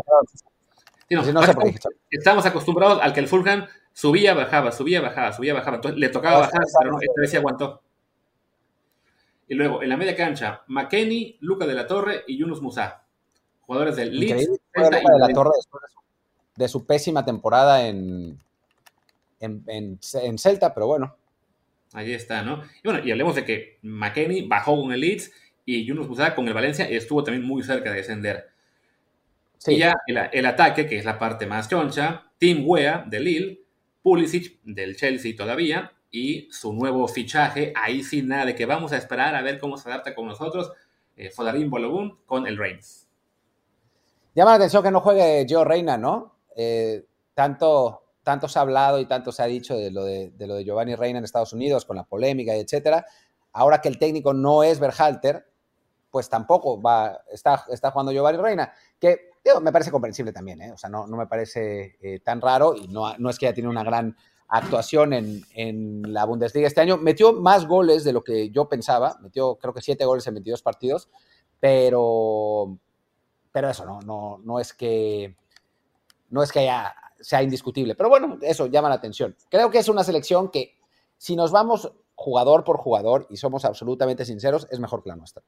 [2.10, 5.78] estamos acostumbrados al que el Fulham subía, bajaba, subía, bajaba, subía, bajaba.
[5.78, 7.82] Entonces le tocaba bajar, pero no, esta vez se aguantó.
[9.48, 13.04] Y luego, en la media cancha, McKenny, Luca de la Torre y Yunus Musa.
[13.62, 14.50] Jugadores del Leeds.
[14.50, 15.98] de la Torre de su
[16.86, 18.40] pésima temporada en,
[19.40, 21.16] en, en, Celta, pero bueno.
[21.94, 22.64] Ahí está, ¿no?
[22.84, 25.32] Y bueno, y hablemos de que McKenny bajó con el Leeds
[25.66, 28.50] y Yunus Musa con el Valencia estuvo también muy cerca de descender.
[29.66, 33.62] Y ya el, ataque, que es la parte más choncha, Tim Wea del Lille,
[34.02, 38.98] Pulisic del Chelsea todavía, y su nuevo fichaje, ahí sin nada de que vamos a
[38.98, 40.72] esperar a ver cómo se adapta con nosotros,
[41.18, 43.08] eh, Fodarín Bologun con el Reims.
[44.36, 46.37] Llama la atención que no juegue Joe Reina, ¿no?
[46.60, 47.06] Eh,
[47.36, 50.56] tanto, tanto se ha hablado y tanto se ha dicho de lo de, de, lo
[50.56, 53.06] de Giovanni Reina en Estados Unidos con la polémica y etcétera.
[53.54, 55.46] Ahora que el técnico no es Berhalter,
[56.10, 59.30] pues tampoco va, está, está jugando Giovanni Reina, que
[59.62, 60.72] me parece comprensible también, ¿eh?
[60.72, 63.54] o sea, no, no me parece eh, tan raro y no, no es que ya
[63.54, 64.16] tiene una gran
[64.50, 66.98] actuación en, en, la Bundesliga este año.
[66.98, 70.62] Metió más goles de lo que yo pensaba, metió creo que siete goles en 22
[70.62, 71.10] partidos,
[71.60, 72.78] pero,
[73.52, 75.36] pero eso no, no, no es que
[76.30, 79.36] no es que haya, sea indiscutible, pero bueno, eso llama la atención.
[79.50, 80.78] Creo que es una selección que
[81.18, 85.44] si nos vamos jugador por jugador y somos absolutamente sinceros, es mejor que la nuestra.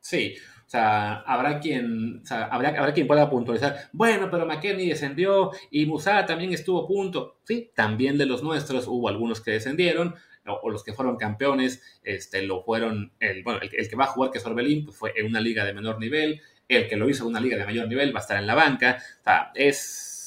[0.00, 0.34] Sí,
[0.66, 6.24] o sea, habrá quien, habrá, habrá quien pueda puntualizar, bueno, pero McKenny descendió y Musa
[6.24, 7.38] también estuvo a punto.
[7.44, 10.14] Sí, también de los nuestros hubo algunos que descendieron,
[10.46, 14.30] o, los que fueron campeones, este, lo fueron, el, bueno, el, que va a jugar,
[14.30, 17.24] que es Orbelín, pues fue en una liga de menor nivel, el que lo hizo
[17.24, 20.17] en una liga de mayor nivel va a estar en la banca, o sea, es,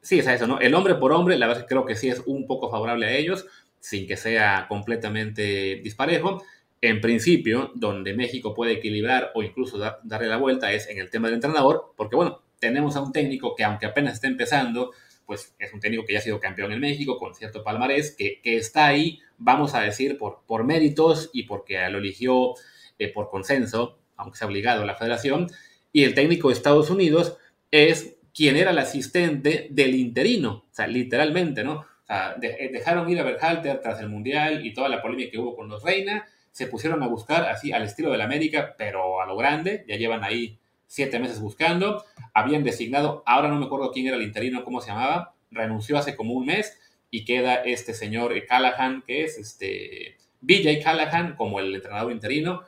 [0.00, 0.58] sí, es eso, ¿no?
[0.60, 3.16] El hombre por hombre, la verdad que creo que sí es un poco favorable a
[3.16, 3.46] ellos,
[3.80, 6.42] sin que sea completamente disparejo,
[6.80, 11.28] en principio, donde México puede equilibrar o incluso darle la vuelta es en el tema
[11.28, 14.92] del entrenador, porque bueno, tenemos a un técnico que aunque apenas está empezando,
[15.26, 18.40] pues es un técnico que ya ha sido campeón en México con cierto palmarés, que,
[18.42, 22.54] está ahí, vamos a decir, por, por méritos y porque lo eligió
[22.98, 25.48] eh, por consenso, aunque sea obligado a la federación,
[25.92, 27.36] y el técnico de Estados Unidos
[27.70, 31.72] es quien era el asistente del interino, o sea, literalmente, ¿no?
[31.80, 35.56] O sea, dejaron ir a Berhalter tras el Mundial y toda la polémica que hubo
[35.56, 39.36] con los Reina, se pusieron a buscar así al estilo del América, pero a lo
[39.36, 42.04] grande, ya llevan ahí siete meses buscando,
[42.34, 46.16] habían designado, ahora no me acuerdo quién era el interino, cómo se llamaba, renunció hace
[46.16, 46.78] como un mes
[47.10, 52.62] y queda este señor Callahan, que es este BJ Callahan como el entrenador interino,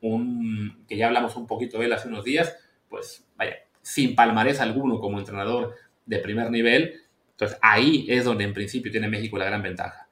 [0.00, 2.56] un, que ya hablamos un poquito de él hace unos días,
[2.88, 3.27] pues
[3.88, 5.74] sin palmarés alguno como entrenador
[6.04, 7.00] de primer nivel.
[7.30, 10.06] Entonces ahí es donde en principio tiene México la gran ventaja.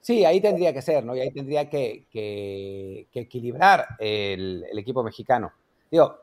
[0.00, 1.16] Sí, ahí tendría que ser, ¿no?
[1.16, 2.06] Y ahí tendría que,
[3.12, 5.52] equilibrar el, equipo mexicano.
[5.90, 6.20] Digo,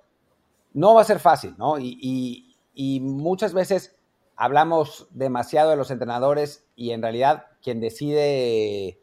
[0.71, 1.75] no va a ser fácil, ¿no?
[1.77, 2.55] Y,
[3.01, 3.97] muchas veces
[4.37, 8.97] hablamos demasiado de los entrenadores y en realidad quien decide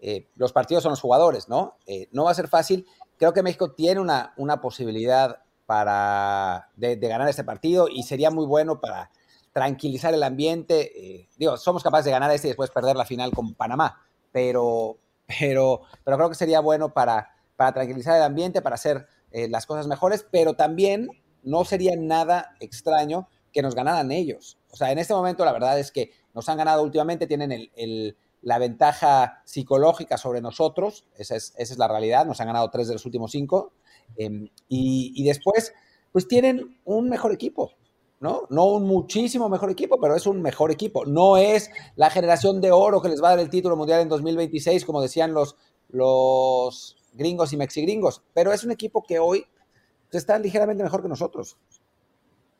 [0.00, 1.76] eh, los partidos son los jugadores, ¿no?
[1.86, 2.86] Eh, no va a ser fácil.
[3.18, 8.46] Creo que México tiene una, una posibilidad para de, ganar este partido y sería muy
[8.46, 9.10] bueno para
[9.52, 10.92] tranquilizar el ambiente.
[10.96, 14.00] Eh, digo, somos capaces de ganar este y después perder la final con Panamá,
[14.32, 19.06] pero, pero, pero creo que sería bueno para, para tranquilizar el ambiente, para hacer
[19.48, 21.08] las cosas mejores, pero también
[21.42, 24.58] no sería nada extraño que nos ganaran ellos.
[24.70, 28.16] O sea, en este momento la verdad es que nos han ganado últimamente, tienen el
[28.44, 32.86] la ventaja psicológica sobre nosotros, esa es, esa es, la realidad, nos han ganado tres
[32.88, 33.72] de los últimos cinco,
[34.16, 35.72] em, y, después,
[36.12, 37.72] pues tienen un mejor equipo,
[38.20, 38.42] ¿no?
[38.50, 41.06] No un muchísimo mejor equipo, pero es un mejor equipo.
[41.06, 44.08] No es la generación de oro que les va a dar el título mundial en
[44.10, 45.56] 2026, como decían los,
[45.88, 49.46] los gringos y mexigringos, pero es un equipo que hoy
[50.12, 51.56] está ligeramente mejor que nosotros.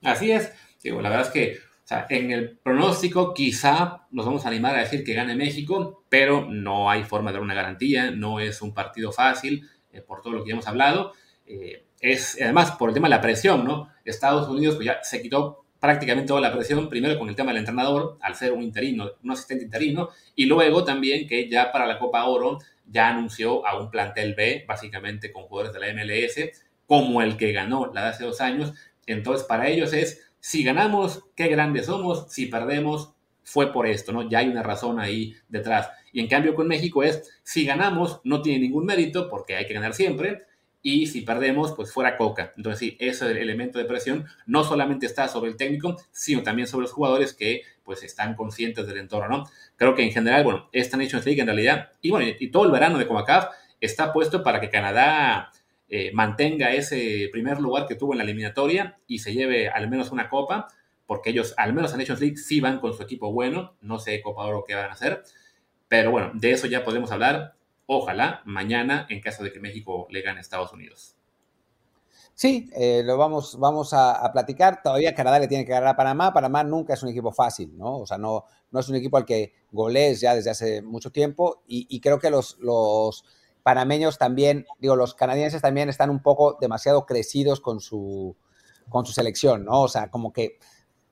[0.03, 0.51] Así es.
[0.83, 1.59] Digo, la verdad es que
[1.91, 6.47] o en el pronóstico quizá nos vamos a animar a decir que gane México, pero
[6.51, 10.33] no hay forma de dar una garantía, no es un partido fácil, eh, por todo
[10.33, 11.13] lo que ya hemos hablado.
[11.47, 13.89] Eh, es además por el tema de la presión, ¿no?
[14.05, 17.59] Estados Unidos pues ya se quitó prácticamente toda la presión, primero con el tema del
[17.59, 21.99] entrenador, al ser un interino, un asistente interino, y luego también que ya para la
[21.99, 27.21] Copa Oro ya anunció a un plantel B, básicamente con jugadores de la MLS, como
[27.21, 28.73] el que ganó la de hace dos años.
[29.07, 33.15] Entonces, para ellos es si ganamos, qué grandes somos, si perdemos,
[33.45, 34.29] fue por esto, ¿no?
[34.29, 35.89] Ya hay una razón ahí detrás.
[36.13, 39.73] Y en cambio con México es, si ganamos, no tiene ningún mérito porque hay que
[39.73, 40.43] ganar siempre,
[40.83, 42.53] y si perdemos, pues fuera coca.
[42.59, 46.83] Entonces sí, ese elemento de presión no solamente está sobre el técnico, sino también sobre
[46.83, 49.45] los jugadores que pues están conscientes del entorno, ¿no?
[49.77, 52.71] Creo que en general, bueno, esta Nations League en realidad, y bueno, y todo el
[52.71, 53.47] verano de Comacaf
[53.81, 55.53] está puesto para que Canadá
[55.97, 60.11] eh, mantenga ese primer lugar que tuvo en la eliminatoria y se lleve al menos
[60.11, 60.67] una copa,
[61.07, 63.77] porque ellos, al menos en Nations League, sí van con su equipo bueno.
[63.81, 65.23] No sé Copa Oro qué van a hacer,
[65.87, 67.55] pero bueno, de eso ya podemos hablar.
[67.87, 71.15] Ojalá mañana, en caso de que México le gane a Estados Unidos.
[72.35, 74.83] Sí, eh, lo vamos, vamos a, platicar.
[74.83, 76.33] Todavía Canadá le tiene que ganar a Panamá.
[76.33, 77.99] Panamá nunca es un equipo fácil, ¿no?
[77.99, 81.63] O sea, no, no es un equipo al que golees ya desde hace mucho tiempo.
[81.69, 83.25] Y, y creo que los, los
[83.65, 88.37] panameños también, digo, los canadienses también están un poco demasiado crecidos con su,
[88.91, 89.83] con su selección, ¿no?
[89.83, 90.59] O sea, como que,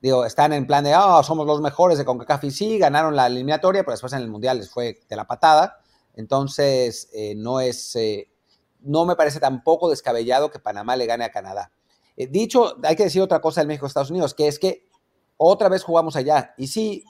[0.01, 3.25] digo, están en plan de, ah, somos los mejores de CONCACAF y sí, ganaron la
[3.25, 5.79] eliminatoria, pero después en el Mundial les fue de la patada.
[6.13, 8.29] Entonces, eh, no es, eh,
[8.81, 11.71] no me parece tampoco descabellado que Panamá le gane a Canadá.
[12.15, 14.87] Eh, dicho, hay que decir otra cosa del México-Estados Unidos, que es que
[15.37, 16.53] otra vez jugamos allá.
[16.55, 17.03] Y sí,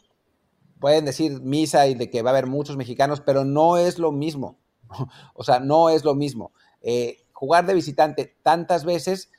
[0.79, 4.13] pueden decir misa y de que va a haber muchos mexicanos, pero no es lo
[4.13, 4.62] mismo.
[5.33, 6.51] o sea, no es lo mismo.
[6.81, 9.31] Eh, jugar de visitante tantas veces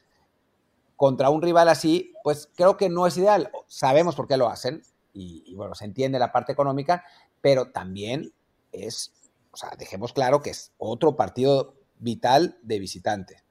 [0.96, 3.50] contra un rival así, pues creo que no es ideal.
[3.66, 4.82] Sabemos por qué lo hacen
[5.12, 7.04] y, bueno, se entiende la parte económica,
[7.40, 8.32] pero también
[8.72, 9.12] es,
[9.52, 13.42] o sea, dejemos claro que es otro partido vital de visitante.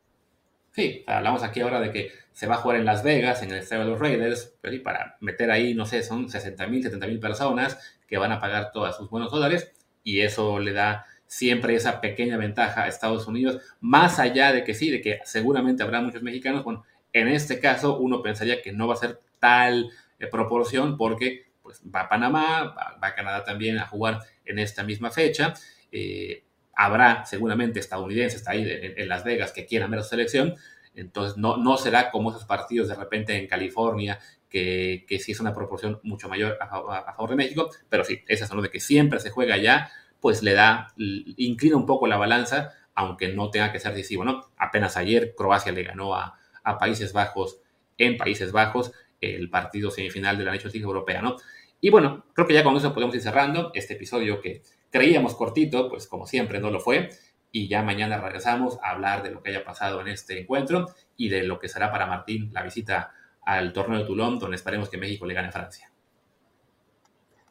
[0.71, 3.59] Sí, hablamos aquí ahora de que se va a jugar en Las Vegas, en el
[3.59, 7.19] estadio de los Raiders, pues para meter ahí, no sé, son 60 mil, 70 mil
[7.19, 7.77] personas
[8.07, 9.71] que van a pagar todos sus buenos dólares
[10.03, 14.75] y eso le da siempre esa pequeña ventaja a Estados Unidos, más allá de que
[14.75, 18.87] sí, de que seguramente habrá muchos mexicanos, bueno, en este caso uno pensaría que no
[18.87, 23.79] va a ser tal eh, proporción porque pues, va a Panamá, va, a Canadá también
[23.79, 25.55] a jugar en esta misma fecha.
[25.91, 26.43] Eh,
[26.75, 30.53] habrá seguramente estadounidenses ahí en, Las Vegas que quieran ver su selección,
[30.93, 35.39] entonces no, no será como esos partidos de repente en California, que, que sí es
[35.39, 38.69] una proporción mucho mayor a, a favor de México, pero sí, esa es uno de
[38.69, 39.89] que siempre se juega allá,
[40.23, 44.53] pues le da, inclina un poco la balanza, aunque no tenga que ser decisivo, ¿no?
[44.55, 46.39] Apenas ayer Croacia le ganó a,
[46.79, 47.59] Países Bajos
[47.97, 51.35] en Países Bajos el partido semifinal de la Nations Europea, ¿no?
[51.81, 55.89] Y bueno, creo que ya con eso podemos ir cerrando este episodio que creíamos cortito,
[55.89, 57.09] pues como siempre no lo fue,
[57.51, 61.27] y ya mañana regresamos a hablar de lo que haya pasado en este encuentro y
[61.27, 63.11] de lo que será para Martín la visita
[63.41, 65.92] al torneo de Toulon, donde esperemos que México le gane a Francia.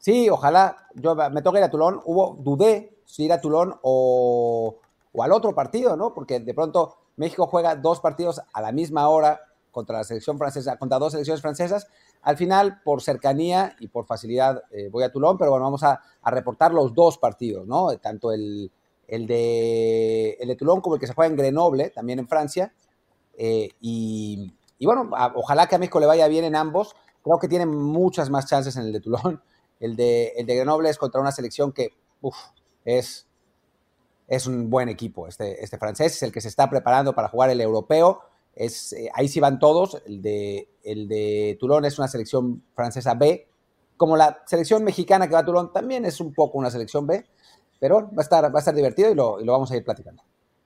[0.03, 0.89] Sí, ojalá.
[0.97, 2.01] Yo me toque ir a Tulón.
[2.05, 4.81] Hubo, dudé si ir a Tulón o,
[5.17, 6.13] al otro partido, ¿no?
[6.13, 9.41] Porque de pronto México juega dos partidos a la misma hora
[9.71, 11.87] contra la selección francesa, contra dos selecciones francesas.
[12.23, 16.01] Al final, por cercanía y por facilidad, eh, voy a Toulon, pero bueno, vamos a,
[16.25, 17.97] reportar los dos partidos, ¿no?
[17.99, 18.73] Tanto el,
[19.07, 22.73] de, el de Toulon como el que se juega en Grenoble, también en Francia.
[23.39, 26.97] Eh, y, bueno, a, ojalá que a México le vaya bien en ambos.
[27.23, 29.41] Creo que tiene muchas más chances en el de Toulon.
[29.83, 31.93] El de, el de Grenoble es contra una selección que
[32.85, 33.27] es,
[34.29, 35.27] es un buen equipo.
[35.27, 38.21] Este, este francés es el que se está preparando para jugar el europeo.
[38.55, 40.01] Es, eh, ahí sí van todos.
[40.07, 43.49] El de, el de Toulon es una selección francesa B.
[43.97, 47.27] Como la selección mexicana que va a Toulon también es un poco una selección B.
[47.81, 49.85] Pero va a estar, va a estar divertido y lo, y lo vamos a ir
[49.85, 50.23] platicando.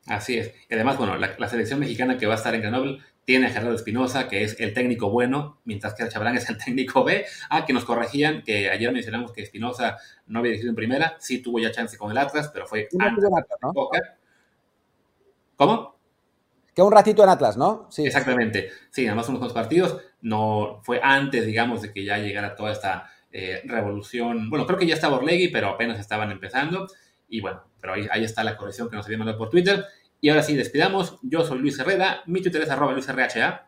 [0.07, 0.53] Así es.
[0.69, 3.75] Y además, bueno, la, selección mexicana que va a estar en Grenoble tiene a Gerardo
[3.75, 7.27] Espinosa, que es el técnico bueno, mientras que Chabrán es el técnico B.
[7.51, 9.99] Ah, que nos corregían, que ayer mencionamos que Espinosa
[10.29, 13.03] no había dirigido en primera, sí tuvo ya chance con el Atlas, pero fue un
[13.03, 13.73] antes Atlas, ¿no?
[15.57, 15.97] ¿Cómo?
[16.73, 17.89] Que un ratito en Atlas, ¿no?
[17.91, 18.07] Sí.
[18.07, 18.71] Exactamente.
[18.91, 20.01] Sí, además unos cuantos partidos.
[20.21, 24.51] No fue antes, digamos, de que ya llegara toda esta eh, revolución.
[24.51, 26.87] Bueno, creo que ya estaba Orlegui, pero apenas estaban empezando.
[27.29, 29.87] Y bueno, pero ahí, ahí está la corrección que nos había mandado por Twitter.
[30.21, 31.19] Y ahora sí, despidamos.
[31.23, 33.67] Yo soy Luis Herrera, mi Twitter es arroba LuisRHA.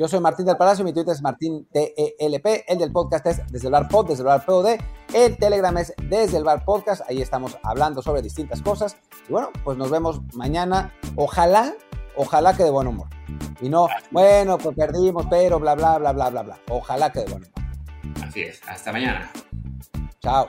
[0.00, 3.66] Yo soy Martín del Palacio, mi Twitter es Martín TELP, el del podcast es Desde
[3.66, 4.78] el Bar Pod, Desde el Bar POD,
[5.12, 8.96] el Telegram es Desde el Bar Podcast, ahí estamos hablando sobre distintas cosas.
[9.28, 11.74] Y bueno, pues nos vemos mañana, ojalá,
[12.16, 13.08] ojalá que de buen humor.
[13.60, 16.58] Y no, bueno, pues perdimos, pero bla, bla, bla, bla, bla, bla.
[16.70, 18.24] Ojalá que de buen humor.
[18.26, 19.30] Así es, hasta mañana.
[20.22, 20.48] Chao.